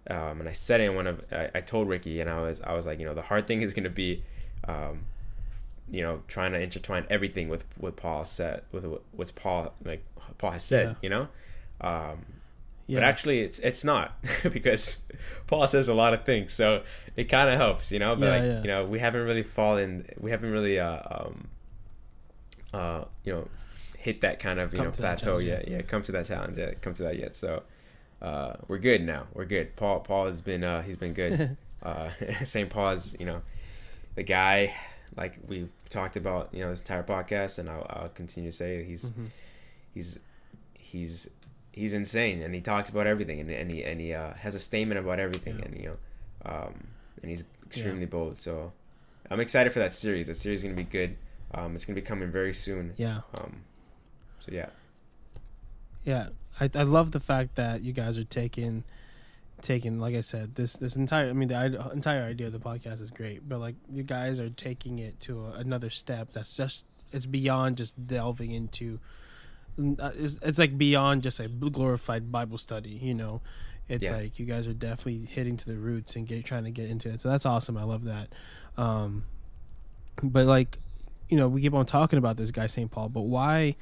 [0.08, 2.60] Um, and I said it in one of I, I told Ricky and I was
[2.62, 4.24] I was like you know the hard thing is gonna be
[4.66, 5.04] um,
[5.90, 10.04] you know trying to intertwine everything with what Paul said with what- what's Paul like
[10.38, 10.94] Paul has said Yeah.
[11.02, 11.28] you know
[11.80, 12.26] um,
[12.86, 13.00] Yeah.
[13.00, 14.14] but actually it's it's not
[14.52, 14.98] because
[15.46, 16.82] Paul says a lot of things so
[17.16, 20.06] it kind of helps you know but Yeah, like you know we haven't really fallen
[20.18, 21.48] we haven't really uh, um,
[22.72, 23.48] uh, you know,
[23.98, 25.66] hit that kind of you Come know plateau yet.
[25.68, 25.82] Yeah.
[25.82, 26.80] come to that challenge yet.
[26.82, 27.36] Come to that yet.
[27.36, 27.64] So
[28.22, 29.26] uh, we're good now.
[29.34, 29.74] We're good.
[29.76, 31.56] Paul Paul has been uh, he's been good.
[31.82, 32.10] uh,
[32.44, 32.70] St.
[32.70, 33.42] Paul's you know
[34.14, 34.72] the guy
[35.16, 38.84] like we've talked about you know this entire podcast, and I'll, I'll continue to say
[38.84, 39.26] he's Mhm.
[39.92, 40.18] he's
[40.74, 41.28] he's
[41.72, 44.60] he's insane, and he talks about everything, and, and he and he uh, has a
[44.60, 45.64] statement about everything, Yeah.
[45.66, 45.96] and you know,
[46.50, 46.86] um,
[47.22, 48.40] and he's extremely bold.
[48.40, 48.72] So
[49.30, 50.26] I'm excited for that series.
[50.28, 51.16] That series is gonna be good.
[51.52, 52.94] Um, it's gonna be coming very soon.
[52.96, 53.20] Yeah.
[53.38, 53.62] Um,
[54.38, 54.70] so yeah,
[56.04, 56.28] Yeah,
[56.60, 58.84] I I love the fact that you guys are taking
[59.62, 63.00] taking like I said this this entire I mean the entire idea of the podcast
[63.00, 66.86] is great, but like you guys are taking it to a, another step that's just
[67.12, 69.00] it's beyond just delving into
[69.98, 73.40] uh, it's, it's like beyond just a glorified Bible study, you know.
[73.88, 74.16] It's Yeah.
[74.16, 77.08] like you guys are definitely hitting to the roots and get trying to get into
[77.08, 77.20] it.
[77.20, 77.76] So that's awesome.
[77.76, 78.28] I love that.
[78.76, 79.24] Um
[80.22, 80.78] but like
[81.28, 82.90] you know, we keep on talking about this guy St.
[82.90, 83.76] Paul, but why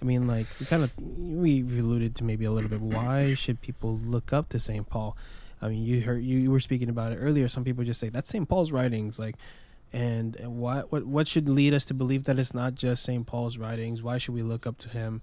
[0.00, 2.80] I mean, like we kind of we've alluded to maybe a little bit.
[2.80, 4.88] Why should people look up to St.
[4.88, 5.16] Paul?
[5.60, 7.48] I mean, you heard you, you were speaking about it earlier.
[7.48, 8.48] Some people just say that's St.
[8.48, 9.36] Paul's writings, like,
[9.92, 13.26] and what what what should lead us to believe that it's not just St.
[13.26, 14.02] Paul's writings?
[14.02, 15.22] Why should we look up to him?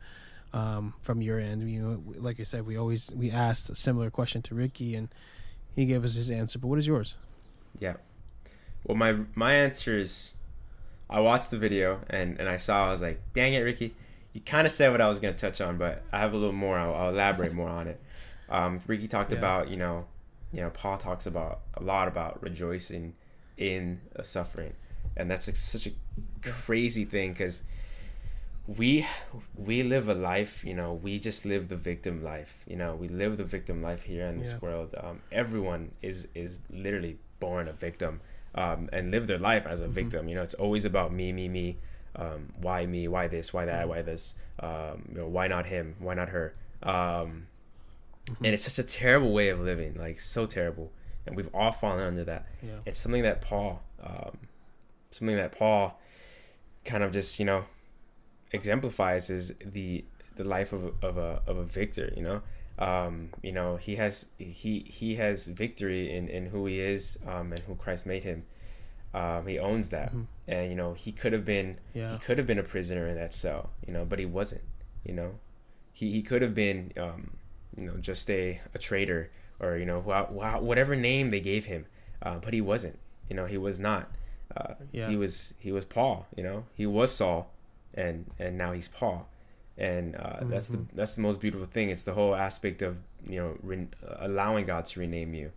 [0.54, 4.10] Um, from your end, you know, like I said, we always we asked a similar
[4.10, 5.10] question to Ricky, and
[5.76, 6.58] he gave us his answer.
[6.58, 7.16] But what is yours?
[7.80, 7.96] yeah.
[8.86, 10.34] Well, my my answer is,
[11.10, 12.88] I watched the video and and I saw.
[12.88, 13.94] I was like, dang it, Ricky.
[14.34, 16.54] You kind of said what I was gonna touch on, but I have a little
[16.54, 16.78] more.
[16.78, 18.02] I'll, I'll elaborate more on it.
[18.50, 19.40] Um, Ricky talked Yeah.
[19.40, 20.06] about you know,
[20.54, 23.14] you know, Paul talks about a lot about rejoicing
[23.58, 24.74] in a suffering,
[25.18, 25.92] and that's like such a
[26.42, 27.64] crazy thing because
[28.66, 29.06] we
[29.56, 30.64] we live a life.
[30.64, 32.64] You know, we just live the victim life.
[32.68, 34.60] You know, we live the victim life here in this Yeah.
[34.62, 34.96] world.
[35.02, 38.22] Um, everyone is is literally born a victim,
[38.56, 39.92] um, and live their life as a Mhm.
[39.92, 40.28] victim.
[40.30, 41.78] You know, it's always about me, me, me
[42.18, 45.96] um, why me, why this, why that, why this, um, you know, why not him,
[46.00, 47.48] why not her, um,
[48.44, 50.92] and it's such a terrible way of living, like so terrible,
[51.26, 52.46] and we've all fallen under that.
[52.62, 54.38] Yeah, It's something that Paul, um,
[55.12, 56.00] something that Paul,
[56.84, 57.66] kind of just you know,
[58.52, 60.06] exemplifies is the
[60.36, 62.12] the life of a, of a of a victor.
[62.16, 62.42] You know,
[62.80, 67.54] um, you know he has he he has victory in in who he is um,
[67.54, 68.46] and who Christ made him.
[69.14, 70.26] Um, he owns that, Mhm.
[70.48, 73.16] and you know he could have been yeah, he could have been a prisoner in
[73.16, 74.62] that cell, you know, but he wasn't.
[75.06, 75.40] You know,
[75.94, 77.38] he he could have been, um,
[77.78, 81.66] you know, just a, a traitor or you know wh- wh- whatever name they gave
[81.66, 81.86] him,
[82.22, 83.00] uh, but he wasn't.
[83.30, 84.12] You know, he was not.
[84.56, 85.10] Uh, Yeah.
[85.10, 86.28] He was he was Paul.
[86.36, 87.52] You know, he was Saul,
[87.94, 89.30] and and now he's Paul,
[89.78, 91.90] and uh, that's the that's the most beautiful thing.
[91.90, 93.88] It's the whole aspect of you know re-
[94.20, 95.52] allowing God to rename you,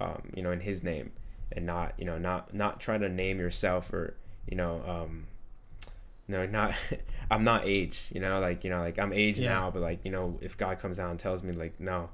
[0.00, 1.12] um, you know, in His name,
[1.54, 4.14] and not you know not not trying to name yourself or
[4.48, 5.26] you know um,
[6.28, 6.74] no not
[7.30, 9.50] i'm not age you know like you know like i'm age Yeah.
[9.54, 12.10] now but like you know if god comes down and tells me like no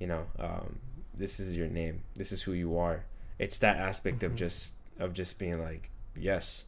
[0.00, 0.78] you know um
[1.14, 3.04] this is your name this is who you are
[3.38, 4.26] it's that aspect Mhm.
[4.26, 6.64] of just of just being like yes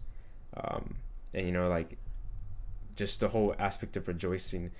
[0.56, 0.96] um
[1.34, 1.96] and you know like
[2.96, 4.70] just the whole aspect of rejoicing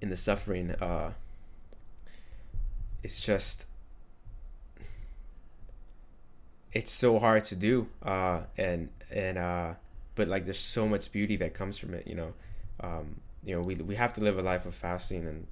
[0.00, 1.12] in the suffering uh
[3.02, 3.66] it's just
[6.72, 9.72] it's so hard to do uh and and uh
[10.14, 12.32] but like there's so much beauty that comes from it you know?
[12.80, 15.46] Um you know we we have to live a life of fasting and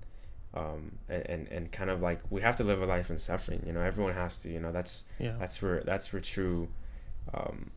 [0.54, 3.62] um and and, and kind of like we have to live a life in suffering
[3.66, 3.80] you know?
[3.80, 4.72] Everyone has to you know?
[4.72, 6.68] That's yeah, that's where that's where true
[7.34, 7.70] um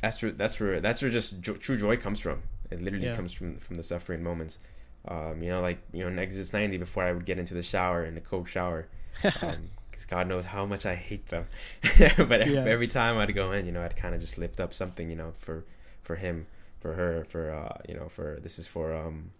[0.00, 2.42] that's where that's where that's where just jo- true joy comes from.
[2.70, 3.16] It literally Yeah.
[3.16, 4.58] comes from from the suffering moments.
[5.06, 7.62] Um you know like you know in exodus 90 before i would get into the
[7.62, 8.86] shower in the cold shower.
[9.42, 9.70] Um
[10.00, 11.46] because god knows how much i hate them.
[12.16, 12.64] But Yeah.
[12.66, 15.16] every time i'd go in you know i'd kind of just lift up something you
[15.16, 15.64] know for
[16.02, 16.46] for him
[16.80, 19.32] for her for uh you know for this is for um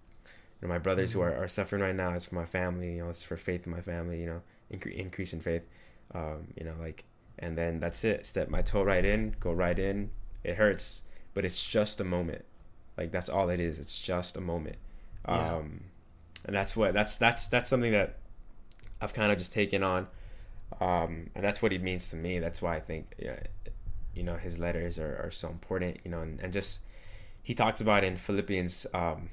[0.61, 1.24] you know, my brothers who Mhm.
[1.38, 2.12] are, are suffering right now.
[2.12, 4.42] It's for my family you know it's for faith in my family you know
[4.72, 5.62] incre- increase in faith
[6.14, 7.04] um you know like
[7.38, 8.26] and then that's it.
[8.26, 10.11] Step my toe right in go right in.
[10.44, 11.02] It hurts
[11.32, 12.44] but it's just a moment.
[12.98, 13.78] Like that's all it is.
[13.78, 14.76] It's just a moment.
[15.26, 15.54] Yeah.
[15.56, 15.84] um
[16.44, 18.16] and that's what that's that's that's something that
[19.02, 20.06] i've kind of just taken on
[20.81, 22.39] um and that's what he means to me.
[22.39, 23.39] That's why i think yeah,
[24.14, 26.81] you know his letters are, are so important you know and, and just
[27.43, 29.29] he talks about in philippians um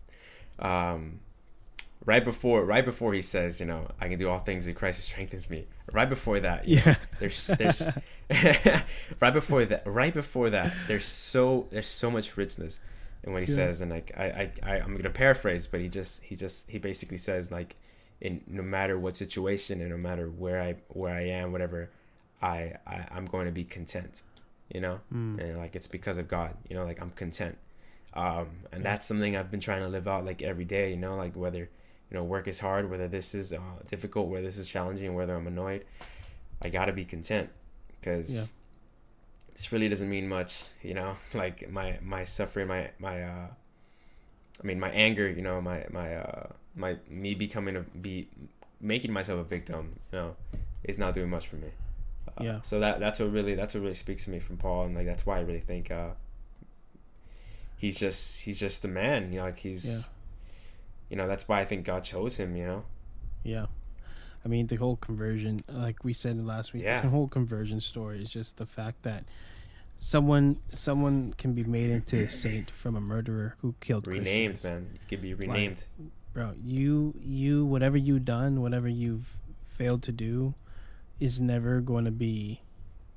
[0.58, 1.20] um
[2.04, 4.98] right before right before he says you know i can do all things in christ
[4.98, 5.66] who strengthens me.
[5.92, 7.88] Right before that you know, yeah, there's there's
[9.20, 12.80] right before that right before that there's so there's so much richness
[13.22, 13.54] in what he Yeah.
[13.56, 13.80] says.
[13.80, 17.18] And like I, I i i'm gonna paraphrase but he just he just he basically
[17.18, 17.76] says like
[18.22, 21.90] in no matter what situation and no matter where i where i am whatever
[22.40, 24.22] i, I i'm going to be content
[24.74, 25.38] you know, Mm.
[25.38, 27.58] and like it's because of God, you know, like I'm content.
[28.14, 31.14] Um, and that's something I've been trying to live out like every day, you know,
[31.14, 34.68] like whether, you know, work is hard, whether this is uh, difficult, whether this is
[34.70, 35.84] challenging, whether I'm annoyed,
[36.62, 37.50] I gotta be content
[38.00, 38.44] because Yeah.
[39.52, 43.46] this really doesn't mean much, you know, like my, my suffering, my, my, uh,
[44.62, 46.46] I mean, my anger, you know, my, my, uh,
[46.76, 48.28] my, me becoming a, be
[48.80, 50.36] making myself a victim, you know,
[50.84, 51.68] is not doing much for me.
[52.28, 52.60] Uh, Yeah.
[52.62, 55.06] So that that's what really that's what really speaks to me from Paul, and like
[55.06, 56.10] that's why I really think uh,
[57.76, 59.32] he's just he's just a man.
[59.32, 60.02] You know, like he's, Yeah.
[61.10, 62.56] you know, that's why I think God chose him.
[62.56, 62.84] You know.
[63.42, 63.66] Yeah.
[64.44, 67.00] I mean, the whole conversion, like we said last week, Yeah.
[67.02, 69.24] the whole conversion story is just the fact that
[70.06, 74.64] someone someone can be made into a saint from a murderer who killed Renamed, Christians.
[74.64, 74.90] man.
[74.94, 75.84] You could be renamed.
[76.34, 79.36] Bro, you you whatever you done, whatever you've
[79.78, 80.54] failed to do,
[81.20, 82.62] is never going to be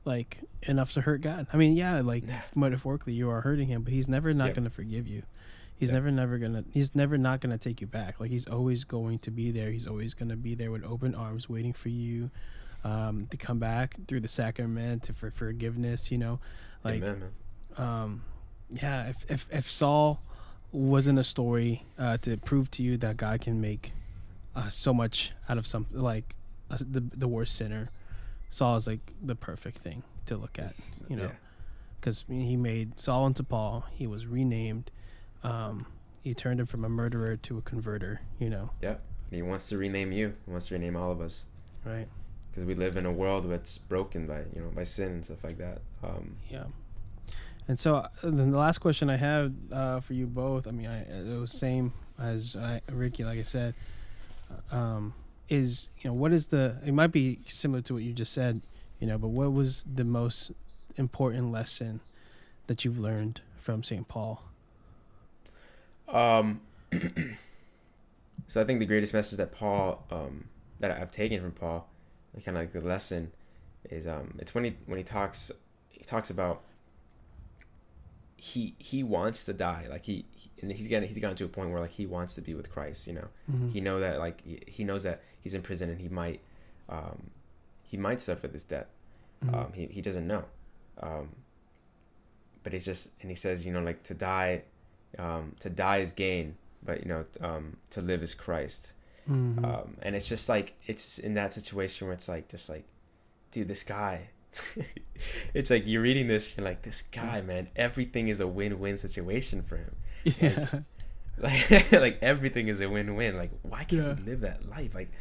[0.05, 1.47] like enough to hurt God.
[1.51, 2.25] I mean, yeah, like
[2.55, 4.55] metaphorically, you are hurting him, but He's never not Yep.
[4.55, 5.23] going to forgive you.
[5.75, 5.93] He's Yep.
[5.95, 6.65] never never gonna.
[6.71, 8.19] He's never not gonna take you back.
[8.19, 9.71] Like He's always going to be there.
[9.71, 12.29] He's always gonna be there with open arms, waiting for you
[12.83, 16.11] um, to come back through the sacrament to for forgiveness.
[16.11, 16.39] You know,
[16.85, 17.23] like Amen,
[17.77, 17.87] man.
[17.87, 18.21] um,
[18.71, 20.21] yeah, if, if if Saul
[20.71, 23.93] wasn't a story uh, to prove to you that God can make
[24.55, 26.35] uh, so much out of some like
[26.71, 27.89] uh, the the worst sinner,
[28.49, 31.31] Saul is like the perfect thing to look at, It's- you know, yeah.
[31.99, 33.85] because he made Saul into Paul.
[33.91, 34.89] He was renamed.
[35.43, 35.85] Um,
[36.23, 38.21] he turned him from a murderer to a converter.
[38.39, 39.01] You know, Yep.
[39.31, 40.33] He wants to rename you.
[40.45, 41.45] He wants to rename all of us
[41.83, 42.07] right?
[42.55, 45.43] Because we live in a world that's broken by you know by sin and stuff
[45.43, 45.81] like that.
[46.03, 46.63] Um, Yeah.
[47.67, 50.87] And so uh, then the last question I have uh, for you both, I mean,
[50.87, 53.73] I, it was same as I, Ricky, like I said,
[54.71, 55.15] um,
[55.49, 56.77] is you know what is the?
[56.85, 58.61] It might be similar to what you just said,
[58.99, 60.51] you know, but what was the most
[60.95, 61.99] important lesson
[62.67, 64.07] that you've learned from St.
[64.07, 64.43] Paul?
[66.07, 66.61] Um,
[68.47, 70.45] so I think the greatest message that Paul, um,
[70.79, 71.87] that I've taken from Paul,
[72.43, 73.31] kind of like the lesson,
[73.89, 75.51] is um, it's when he when he talks,
[75.89, 76.63] he talks about
[78.37, 81.47] he he wants to die, like he, he and he's getting he's gotten to a
[81.47, 83.27] point where like he wants to be with Christ, you know.
[83.51, 83.69] Mm-hmm.
[83.69, 86.41] He know that like he, he knows that he's in prison and he might,
[86.89, 87.29] um,
[87.83, 88.87] he might suffer this death.
[89.43, 89.55] Mm-hmm.
[89.55, 90.45] Um, he he doesn't know,
[91.01, 91.29] um,
[92.63, 94.63] but he's just and he says you know like to die,
[95.17, 98.93] um, to die is gain, but you know um, to live is Christ.
[99.29, 99.63] Mhm.
[99.65, 102.85] Um, and it's just like it's in that situation where it's like just like,
[103.51, 104.29] dude, this guy.
[105.53, 109.61] it's like you're reading this, you're like, this guy, man, everything is a win-win situation
[109.63, 109.95] for him.
[110.39, 110.67] yeah,
[111.37, 113.35] Like, like everything is a win-win.
[113.37, 114.13] Like, why can't Yeah.
[114.13, 114.93] we live that life?
[114.95, 115.11] Like,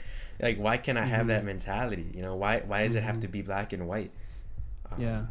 [0.41, 1.47] like why can't I have that Mhm.
[1.47, 2.13] mentality?
[2.15, 4.11] You know, why why does it have to be black and white?
[4.91, 5.27] Um, yeah,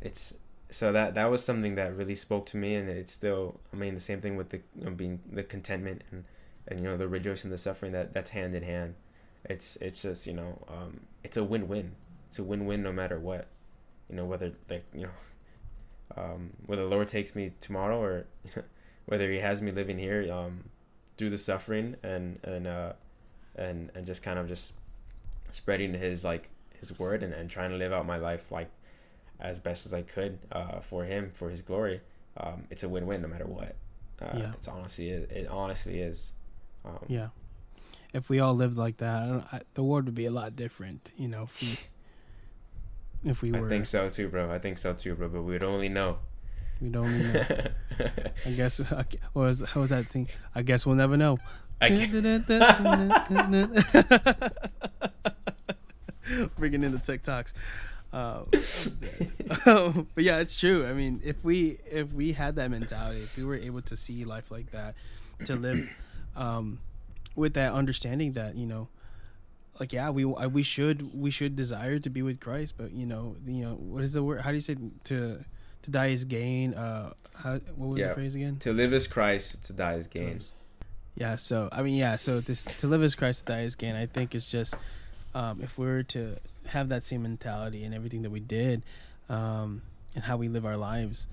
[0.00, 0.34] it's
[0.70, 3.60] so that that was something that really spoke to me, and it's still.
[3.72, 6.24] I mean, the same thing with the you know, being the contentment and
[6.68, 7.92] and you know the rejoicing, the suffering.
[7.92, 8.94] That that's hand in hand.
[9.44, 11.92] It's it's just you know um, it's a win win.
[12.28, 13.46] It's a win win no matter what.
[14.08, 15.10] You know whether like you know
[16.22, 18.26] um, whether the Lord takes me tomorrow or
[19.06, 20.64] whether He has me living here um,
[21.16, 22.92] through the suffering and and uh,
[23.56, 24.74] and and just kind of just
[25.50, 26.48] spreading His like
[26.78, 28.70] His word and, and trying to live out my life like
[29.40, 32.00] as best as I could uh, for him for his glory.
[32.36, 33.76] Um, it's a win-win no matter what.
[34.20, 34.52] Uh, Yeah.
[34.54, 36.32] It's honestly it, it honestly is.
[36.84, 37.28] Um, yeah.
[38.12, 40.54] If we all lived like that, I don't, I, the world would be a lot
[40.54, 41.10] different.
[41.16, 41.78] You know, if we
[43.30, 44.52] if we I think so too, bro.
[44.52, 45.28] I think so too, bro.
[45.28, 46.18] But we would only know.
[46.80, 47.32] we don't.
[47.32, 47.44] Know.
[48.46, 50.28] I guess what was what was that thing?
[50.54, 51.38] I guess we'll never know.
[51.80, 51.88] I
[56.56, 57.52] Bringing in the TikToks.
[58.14, 58.46] Um,
[60.14, 60.86] but yeah, it's true.
[60.86, 64.24] I mean, if we if we had that mentality, if we were able to see
[64.24, 64.94] life like that,
[65.46, 65.90] to live
[66.36, 66.80] um,
[67.36, 68.88] with that understanding that you know,
[69.80, 73.36] like yeah, we we should we should desire to be with Christ, but you know,
[73.46, 74.40] you know, what is the word?
[74.42, 75.44] How do you say to
[75.82, 76.74] to die is gain?
[76.74, 78.08] Uh, how, what was Yeah.
[78.08, 78.56] the phrase again?
[78.60, 80.40] to live is Christ, to die is gain.
[81.16, 83.94] Yeah, so I mean, yeah, so this, to live is Christ, to die is gain.
[83.94, 84.74] I think it's just
[85.34, 88.82] um, if we were to have that same mentality and everything that we did,
[89.28, 89.82] um,
[90.14, 91.26] and how we live our lives,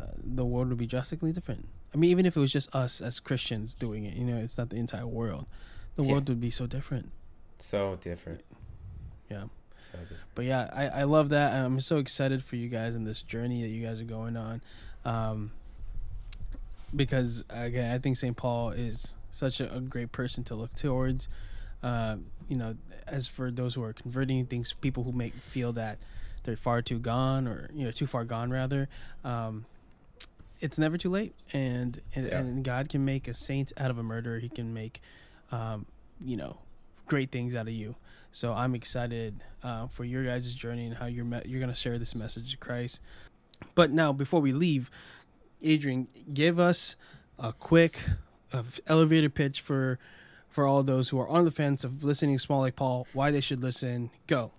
[0.00, 1.68] uh, the world would be drastically different.
[1.94, 4.58] I mean, even if it was just us as Christians doing it, you know, it's
[4.58, 5.46] not the entire world.
[5.96, 6.12] The Yeah.
[6.12, 7.12] world would be so different.
[7.58, 8.42] So different.
[9.30, 9.44] Yeah.
[9.78, 10.22] So different.
[10.34, 11.52] But yeah, I, I love that.
[11.52, 14.60] I'm so excited for you guys in this journey that you guys are going on.
[15.04, 15.52] Um,
[16.94, 18.36] because again, I think St.
[18.36, 21.28] Paul is such a, a great person to look towards.
[21.82, 22.16] Uh,
[22.48, 22.76] you know,
[23.06, 25.98] as for those who are converting things, people who make feel that
[26.44, 28.88] they're far too gone or you know too far gone rather.
[29.24, 29.66] Um,
[30.60, 32.38] it's never too late, and and, Yeah.
[32.38, 34.38] and God can make a saint out of a murderer.
[34.38, 35.00] He can make,
[35.52, 35.86] um,
[36.24, 36.58] you know,
[37.06, 37.96] great things out of you.
[38.32, 41.98] So I'm excited uh, for your guys' journey and how you're me- you're gonna share
[41.98, 43.00] this message of Christ.
[43.74, 44.90] But now, before we leave,
[45.62, 46.96] Adrian, give us
[47.38, 48.00] a quick
[48.52, 49.98] uh, elevator pitch for
[50.48, 53.30] for all those who are on the fence of listening to Small Like Paul, why
[53.32, 54.10] they should listen.
[54.28, 54.52] Go.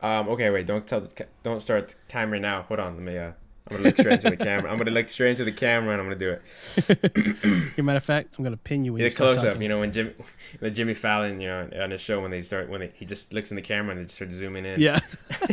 [0.00, 1.02] Um, okay, wait, don't tell
[1.42, 2.62] don't start the timer now.
[2.62, 3.16] Hold on, let me.
[3.18, 3.32] Uh,
[3.70, 4.70] I'm gonna look straight into the camera.
[4.70, 6.42] I'm gonna look straight into the camera, and I'm gonna do it.
[7.72, 9.60] As a matter of fact, I'm gonna pin you when Yeah, you close up.
[9.60, 10.12] You know when Jimmy,
[10.58, 13.32] when Jimmy Fallon, you know, on his show when they start when they, he just
[13.34, 14.80] looks in the camera and they start zooming in.
[14.80, 15.00] Yeah.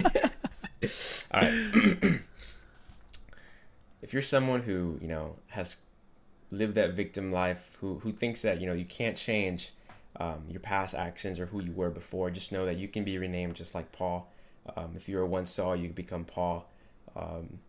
[1.31, 1.51] All right.
[4.01, 5.77] if you're someone who you know has
[6.51, 9.73] lived that victim life, who who thinks that you know you can't change
[10.17, 13.17] um, your past actions or who you were before, just know that you can be
[13.17, 14.31] renamed just like Paul.
[14.77, 16.69] Um, if you were once Saul, you can become Paul.
[17.15, 17.59] Um,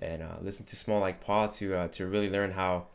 [0.00, 2.86] and uh, listen to Small Like Paul to uh, to really learn how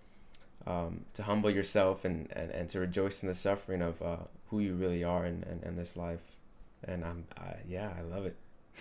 [0.67, 4.17] um, to humble yourself and, and, and to rejoice in the suffering of uh,
[4.49, 6.21] who you really are in, in, in this life.
[6.83, 8.35] And I'm I, yeah, I love it.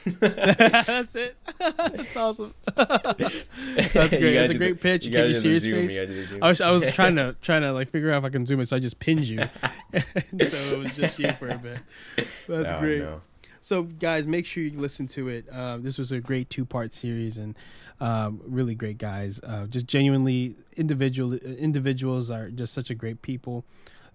[0.21, 1.37] That's it.
[1.59, 2.53] That's awesome.
[2.75, 3.47] That's
[3.93, 3.93] great.
[3.93, 4.19] That's a
[4.49, 5.07] do the- great pitch.
[5.07, 5.95] You, keep do serious face.
[5.95, 6.43] gotta do the zoom.
[6.43, 8.61] I was I was trying to trying to like figure out if I can zoom
[8.61, 9.39] it, so I just pinned you.
[9.93, 10.01] so
[10.41, 11.79] it was just you for a bit.
[12.49, 13.01] That's Oh, great.
[13.03, 13.21] no.
[13.61, 15.49] So guys, make sure you listen to it.
[15.51, 17.55] Uh, this was a great two part series and
[18.01, 19.41] um, really great guys.
[19.43, 23.65] Uh, just genuinely individual individuals are just such a great people.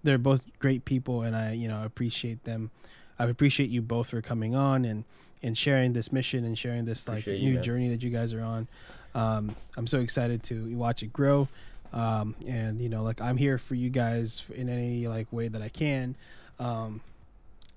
[0.02, 2.70] They're both great people, and I you know appreciate them.
[3.18, 5.04] I appreciate you both for coming on and
[5.42, 7.62] and sharing this mission and sharing this like Appreciate new man.
[7.62, 8.68] journey that you guys are on.
[9.14, 11.48] Um, I'm so excited to watch it grow.
[11.92, 15.62] Um, and you know, like I'm here for you guys in any like way that
[15.62, 16.14] I can.
[16.58, 17.00] Um,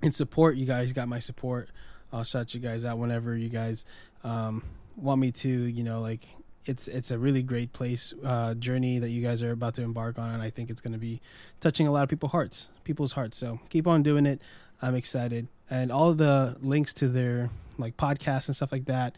[0.01, 1.69] and support you guys got my support
[2.11, 3.85] i'll shout you guys out whenever you guys
[4.25, 4.63] um,
[4.95, 6.27] want me to you know like
[6.65, 10.17] it's it's a really great place uh, journey that you guys are about to embark
[10.17, 11.19] on and i think it's going to be
[11.59, 13.37] touching a lot of people's hearts people's hearts.
[13.37, 14.41] So keep on doing it.
[14.81, 15.47] I'm excited.
[15.69, 19.15] And all the links to their like podcasts and stuff like that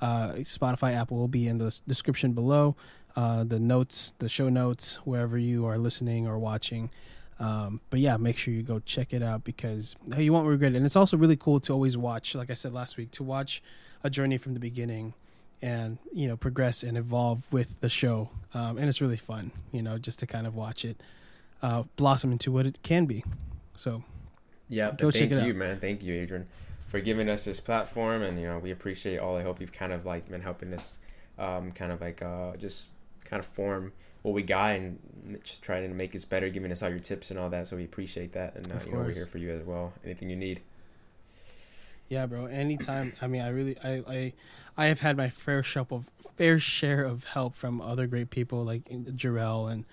[0.00, 2.76] uh, spotify apple will be in the description below
[3.16, 6.90] uh, the notes the show notes wherever you are listening or watching.
[7.40, 10.76] Um, but yeah, make sure you go check it out because you won't regret it.
[10.76, 13.62] And it's also really cool to always watch, like I said last week, to watch
[14.04, 15.14] a journey from the beginning
[15.60, 18.30] and you know progress and evolve with the show.
[18.54, 21.00] Um, and it's really fun, you know, just to kind of watch it
[21.62, 23.24] uh, blossom into what it can be.
[23.76, 24.04] So
[24.68, 25.56] Yeah, Go thank check it you, out.
[25.56, 25.80] man.
[25.80, 26.46] Thank you, Adrian,
[26.86, 29.36] for giving us this platform, and you know we appreciate all.
[29.36, 31.00] I hope you've kind of like been helping us,
[31.38, 32.90] um, kind of like uh, just
[33.24, 33.92] kind of form
[34.22, 34.98] what we got and
[35.62, 37.66] trying to make us better, giving us all your tips and all that.
[37.66, 39.92] So we appreciate that, and uh, you know we're here for you as well.
[40.04, 40.60] Anything you need.
[42.08, 42.46] Yeah, bro.
[42.46, 43.12] Anytime.
[43.20, 44.32] I mean, I really, I, I,
[44.76, 48.64] I have had my fair share of fair share of help from other great people
[48.64, 48.84] like
[49.16, 49.84] Jarrell and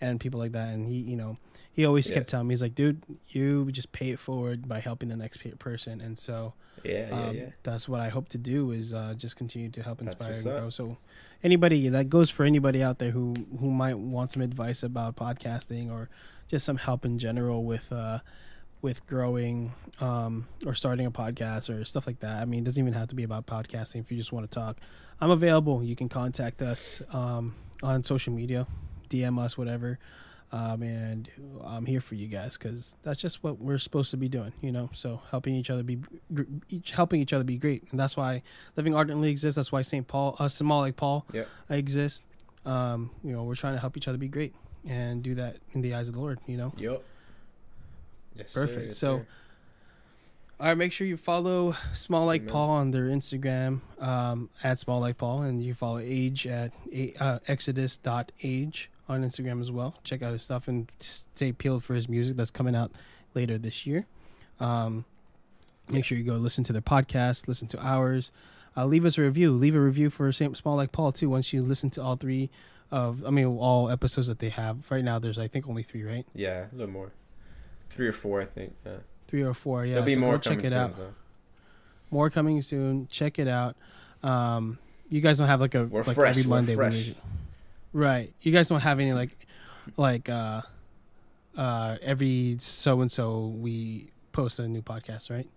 [0.00, 0.68] and people like that.
[0.68, 1.38] And he, you know,
[1.72, 2.14] he always Yeah.
[2.14, 5.38] kept telling me, he's like, dude, you just pay it forward by helping the next
[5.58, 6.00] person.
[6.02, 6.52] And so
[6.84, 7.48] Yeah, yeah, um, yeah.
[7.62, 10.68] that's what I hope to do is uh, just continue to help inspire and grow.
[10.70, 10.98] So
[11.42, 15.90] anybody that goes for anybody out there who who might want some advice about podcasting
[15.90, 16.10] or
[16.46, 18.18] just some help in general with uh,
[18.82, 22.40] with growing um, or starting a podcast or stuff like that.
[22.40, 24.00] I mean, it doesn't even have to be about podcasting.
[24.00, 24.78] If you just want to talk,
[25.20, 25.82] I'm available.
[25.82, 28.66] You can contact us um, on social media,
[29.08, 29.98] DM us, whatever.
[30.52, 31.28] Um, and
[31.64, 34.70] I'm here for you guys because that's just what we're supposed to be doing, you
[34.70, 34.90] know.
[34.92, 35.98] So helping each other be,
[36.32, 38.42] gr- each helping each other be great, and that's why
[38.76, 39.56] Living Ardently exists.
[39.56, 40.06] That's why St.
[40.06, 41.44] Paul, uh, small like Paul, yeah.
[41.68, 42.22] exists.
[42.64, 44.54] Um, you know, we're trying to help each other be great
[44.88, 46.38] and do that in the eyes of the Lord.
[46.46, 46.72] You know.
[46.76, 47.02] Yup.
[48.38, 48.86] Yes, sir, Perfect.
[48.86, 49.26] yes, So- sir.
[50.58, 52.52] All right, make sure you follow Small Like Amen.
[52.52, 56.72] Paul on their Instagram um, at Small Like Paul, and you follow Age at
[57.20, 59.96] uh, Exodus.age on Instagram as well.
[60.02, 62.90] Check out his stuff and stay peeled for his music that's coming out
[63.34, 64.06] later this year.
[64.58, 65.04] Um,
[65.90, 68.32] make sure you go listen to their podcast, listen to ours.
[68.74, 69.52] Uh, leave us a review.
[69.52, 71.28] Leave a review for Small Like Paul too.
[71.28, 72.48] Once you listen to all three
[72.90, 75.18] of, I mean, all episodes that they have right now.
[75.18, 76.26] There's I think only three, right?
[76.34, 77.12] yeah, a little more,
[77.90, 78.74] three or four, I think.
[78.84, 78.92] Yeah.
[79.28, 79.84] Three or four.
[79.84, 79.94] Yeah.
[79.94, 80.78] There'll be so more check coming it soon.
[80.78, 80.94] out.
[80.94, 81.14] So.
[82.10, 83.08] more coming soon.
[83.08, 83.76] Check it out.
[84.22, 84.78] Um,
[85.08, 86.74] you guys don't have like a We're like fresh, every we're Monday.
[86.74, 87.12] fresh.
[87.92, 88.32] right?
[88.42, 89.30] You guys don't have any like
[89.96, 90.62] like uh
[91.56, 95.48] uh every so and so we post a new podcast, right?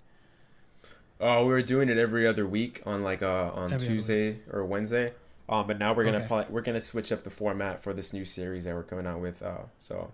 [1.22, 4.64] Oh, we were doing it every other week on like uh on Every Tuesday or
[4.66, 5.14] Wednesday.
[5.50, 6.28] Um, but now we're gonna Okay.
[6.28, 9.20] probably, we're gonna switch up the format for this new series that we're coming out
[9.20, 9.42] with.
[9.42, 10.12] Uh, so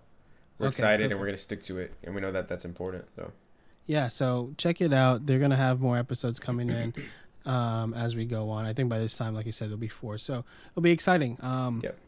[0.58, 3.04] we're Okay, excited and we're gonna stick to it, and we know that that's important.
[3.16, 3.32] So
[3.86, 5.26] yeah, so check it out.
[5.26, 6.94] They're gonna have more episodes coming in
[7.50, 8.64] um, as we go on.
[8.64, 11.38] I think by this time, like you said, there'll be four, so it'll be exciting.
[11.42, 11.98] Um, Yep.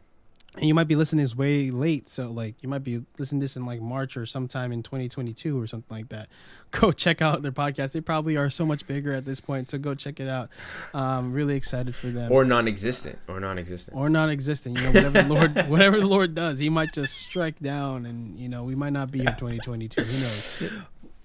[0.57, 3.45] And you might be listening this way late, so like you might be listening to
[3.45, 6.29] this in like March or sometime in 2022 or something like that.
[6.71, 7.93] Go check out their podcast.
[7.93, 10.51] They probably are so much bigger at this point, so go check it out.
[10.93, 12.31] Um, really excited for them.
[12.31, 13.19] Or non-existent.
[13.27, 13.97] Or non-existent.
[13.97, 14.77] or non-existent.
[14.77, 18.39] You know, whatever the Lord, whatever the Lord does, He might just strike down, and
[18.39, 20.03] you know, we might not be here 2022.
[20.03, 20.63] Who knows?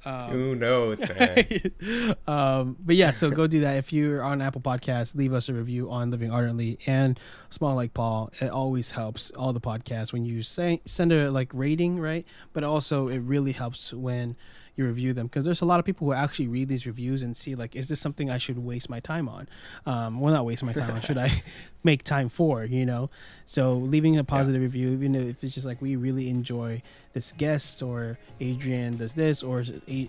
[0.05, 2.15] Um, Who knows, man?
[2.27, 3.77] um, but yeah, so go do that.
[3.77, 7.93] If you're on Apple Podcasts, leave us a review on Living Ardently and Small Like
[7.93, 8.31] Paul.
[8.41, 12.25] It always helps all the podcasts when you say send a like rating, right?
[12.51, 14.35] But also it really helps when
[14.75, 17.37] you review them because there's a lot of people who actually read these reviews and
[17.37, 19.47] see like, is this something I should waste my time on?
[19.85, 21.01] Um, well, not waste my time on.
[21.01, 21.43] Should I
[21.83, 22.65] make time for?
[22.65, 23.09] You know,
[23.45, 26.81] so leaving a positive review, even if it's just like we really enjoy
[27.13, 29.63] this guest or Adrian does this or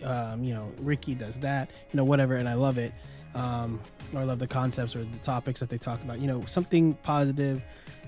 [0.05, 2.93] um, you know Ricky does that, you know whatever, and I love it.
[3.35, 3.81] Um,
[4.15, 6.21] or I love the concepts or the topics that they talk about.
[6.21, 7.61] You know, something positive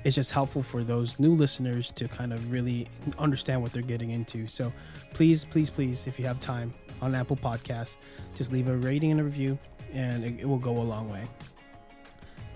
[0.06, 2.86] is just helpful for those new listeners to kind of really
[3.18, 4.46] understand what they're getting into.
[4.46, 4.72] So
[5.12, 7.96] please, please, please, if you have time on Apple Podcasts,
[8.36, 9.58] just leave a rating and a review,
[9.92, 11.26] and it, it will go a long way.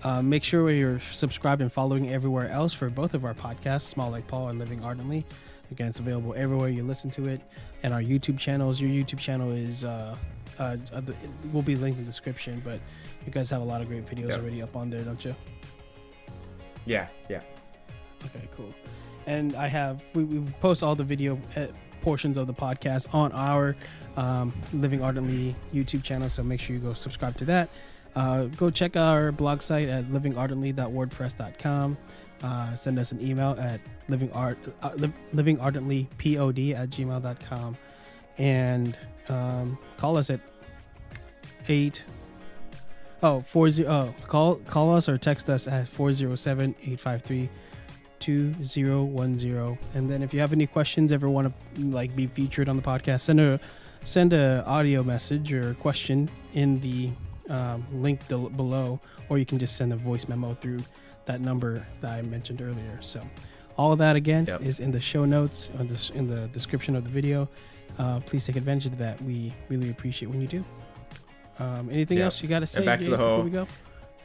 [0.03, 4.09] Uh, make sure you're subscribed and following everywhere else for both of our podcasts, Small
[4.09, 5.25] Like Paul and Living Ardently.
[5.71, 7.41] Again, it's available everywhere you listen to it,
[7.83, 8.79] and our YouTube channels.
[8.79, 10.15] Your YouTube channel is uh,
[10.57, 11.01] uh, uh,
[11.51, 12.79] will be linked in the description, but
[13.25, 14.35] you guys have a lot of great videos Yeah.
[14.37, 15.35] already up on there, don't you?
[16.85, 17.41] Yeah, yeah.
[18.25, 18.73] Okay, cool.
[19.25, 21.67] And I have we, we post all the video uh,
[22.01, 23.75] portions of the podcast on our
[24.17, 27.69] um, Living Ardently YouTube channel, so make sure you go subscribe to that.
[28.15, 31.97] Uh, go check our blog site at livingardently.wordpress.com.
[32.43, 33.79] Uh, send us an email at
[34.09, 37.77] livingart uh, liv- livingardentlypod at gmail.com
[38.39, 38.97] and
[39.29, 40.39] um, call us at
[41.69, 42.03] eight
[43.23, 47.49] oh four zero oh, call call us or text us at 407 853
[48.19, 52.75] 2010 and then if you have any questions ever want to like be featured on
[52.75, 53.59] the podcast send a
[54.03, 57.09] send a audio message or question in the
[57.49, 58.99] um, link del- below
[59.29, 60.79] or you can just send a voice memo through
[61.25, 62.97] that number that i mentioned earlier.
[63.01, 63.21] So
[63.77, 64.61] all of that again Yep.
[64.61, 67.47] is in the show notes on this in the description of the video.
[67.99, 69.21] Uh, please take advantage of that.
[69.21, 70.65] We really appreciate when you do
[71.61, 72.25] um, anything Yeah.
[72.25, 73.67] else you got to say back to Jay, the before whole- we go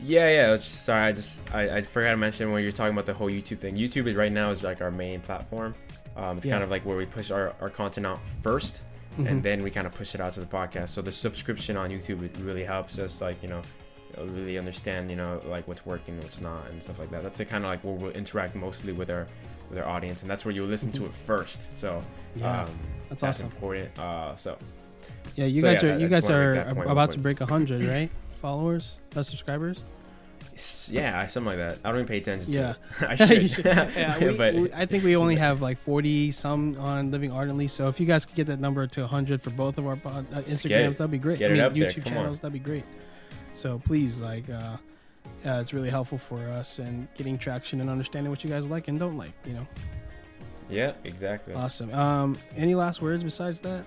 [0.00, 0.44] Yeah, yeah.
[0.54, 3.30] it's- Sorry, I just I, I forgot to mention when you're talking about the whole
[3.30, 3.76] YouTube thing.
[3.76, 5.74] YouTube is right now is like our main platform.
[6.16, 6.52] Um, it's Yeah.
[6.52, 8.82] kind of like where we push our, our content out 1st
[9.18, 9.28] Mhm.
[9.30, 10.90] and then we kind of push it out to the podcast.
[10.90, 13.62] So the subscription on YouTube it really helps us like you know
[14.18, 17.22] really understand you know like what's working, what's not, and stuff like that.
[17.22, 19.26] That's kind of like where we'll interact mostly with our
[19.70, 21.74] with our audience, and that's where you'll listen to it first.
[21.74, 22.00] So
[22.34, 22.70] yeah um,
[23.08, 23.98] that's that's awesome important.
[23.98, 24.56] Uh, so
[25.34, 26.52] Yeah, you So, guys yeah, are you guys are
[26.86, 28.10] about to break hundred, right?
[28.40, 29.78] Followers, uh, subscribers.
[30.88, 31.78] yeah, something like that.
[31.84, 32.52] I don't even pay attention.
[32.52, 32.74] Yeah.
[32.98, 33.10] to it.
[33.10, 33.50] I should.
[33.50, 37.30] should- yeah, we, but we- I think we only have like forty some on Living
[37.32, 37.68] Ardently.
[37.68, 40.22] So if you guys could get that number to hundred for both of our uh,
[40.48, 41.38] Instagrams, that'd be great.
[41.38, 42.84] Get I it mean, YouTube channels, that'd be great.
[43.54, 44.76] So please, like, uh,
[45.44, 48.88] uh, it's really helpful for us and getting traction and understanding what you guys like
[48.88, 49.32] and don't like.
[49.46, 49.66] You know,
[50.70, 51.54] yeah, exactly.
[51.54, 51.92] awesome.
[51.92, 53.84] Um, any last words besides that?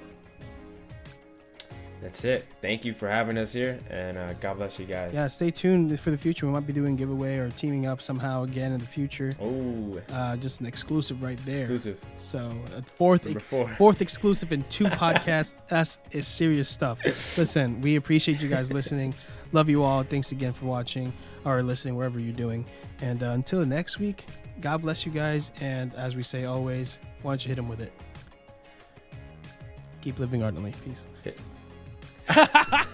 [2.02, 2.46] That's it.
[2.62, 5.12] Thank you for having us here, and uh, God bless you guys.
[5.14, 6.46] Yeah, stay tuned for the future.
[6.48, 9.34] We might be doing giveaway or teaming up somehow again in the future.
[9.42, 11.58] Oh, Uh, just an exclusive right there.
[11.62, 12.40] exclusive So
[12.78, 13.68] uh, fourth number four.
[13.76, 15.54] fourth exclusive in two podcasts.
[15.68, 17.00] That's is serious stuff.
[17.38, 19.14] Listen, we appreciate you guys listening.
[19.52, 20.04] Love you all.
[20.04, 21.12] Thanks again for watching
[21.44, 22.66] or listening wherever you're doing.
[23.02, 24.26] And uh, until next week,
[24.62, 25.52] God bless you guys.
[25.60, 27.92] And as we say always, why don't you hit them with it?
[30.02, 30.74] Keep living ardently.
[30.86, 31.06] Peace.
[32.30, 32.86] I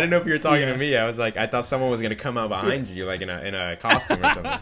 [0.00, 0.72] don't know if you were talking Yeah.
[0.72, 0.96] to me.
[0.96, 3.38] I was like, I thought someone was gonna come out behind you, like in a
[3.40, 4.58] in a costume or something.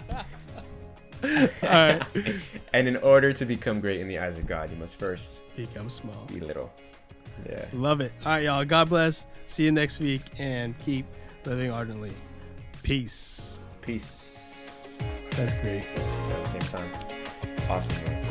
[1.63, 2.03] All right.
[2.73, 5.89] and in order to become great in the eyes of God, you must first Become
[5.91, 6.25] small.
[6.27, 6.71] be little.
[7.49, 7.65] Yeah.
[7.73, 8.13] Love it.
[8.25, 8.65] All right, y'all.
[8.65, 9.27] God bless.
[9.49, 11.07] See you next week and keep
[11.45, 12.13] living ardently.
[12.83, 13.59] Peace.
[13.81, 14.99] Peace.
[15.33, 15.89] That's great.
[15.89, 16.91] So at the same time,
[17.69, 18.05] awesome.
[18.05, 18.23] Man.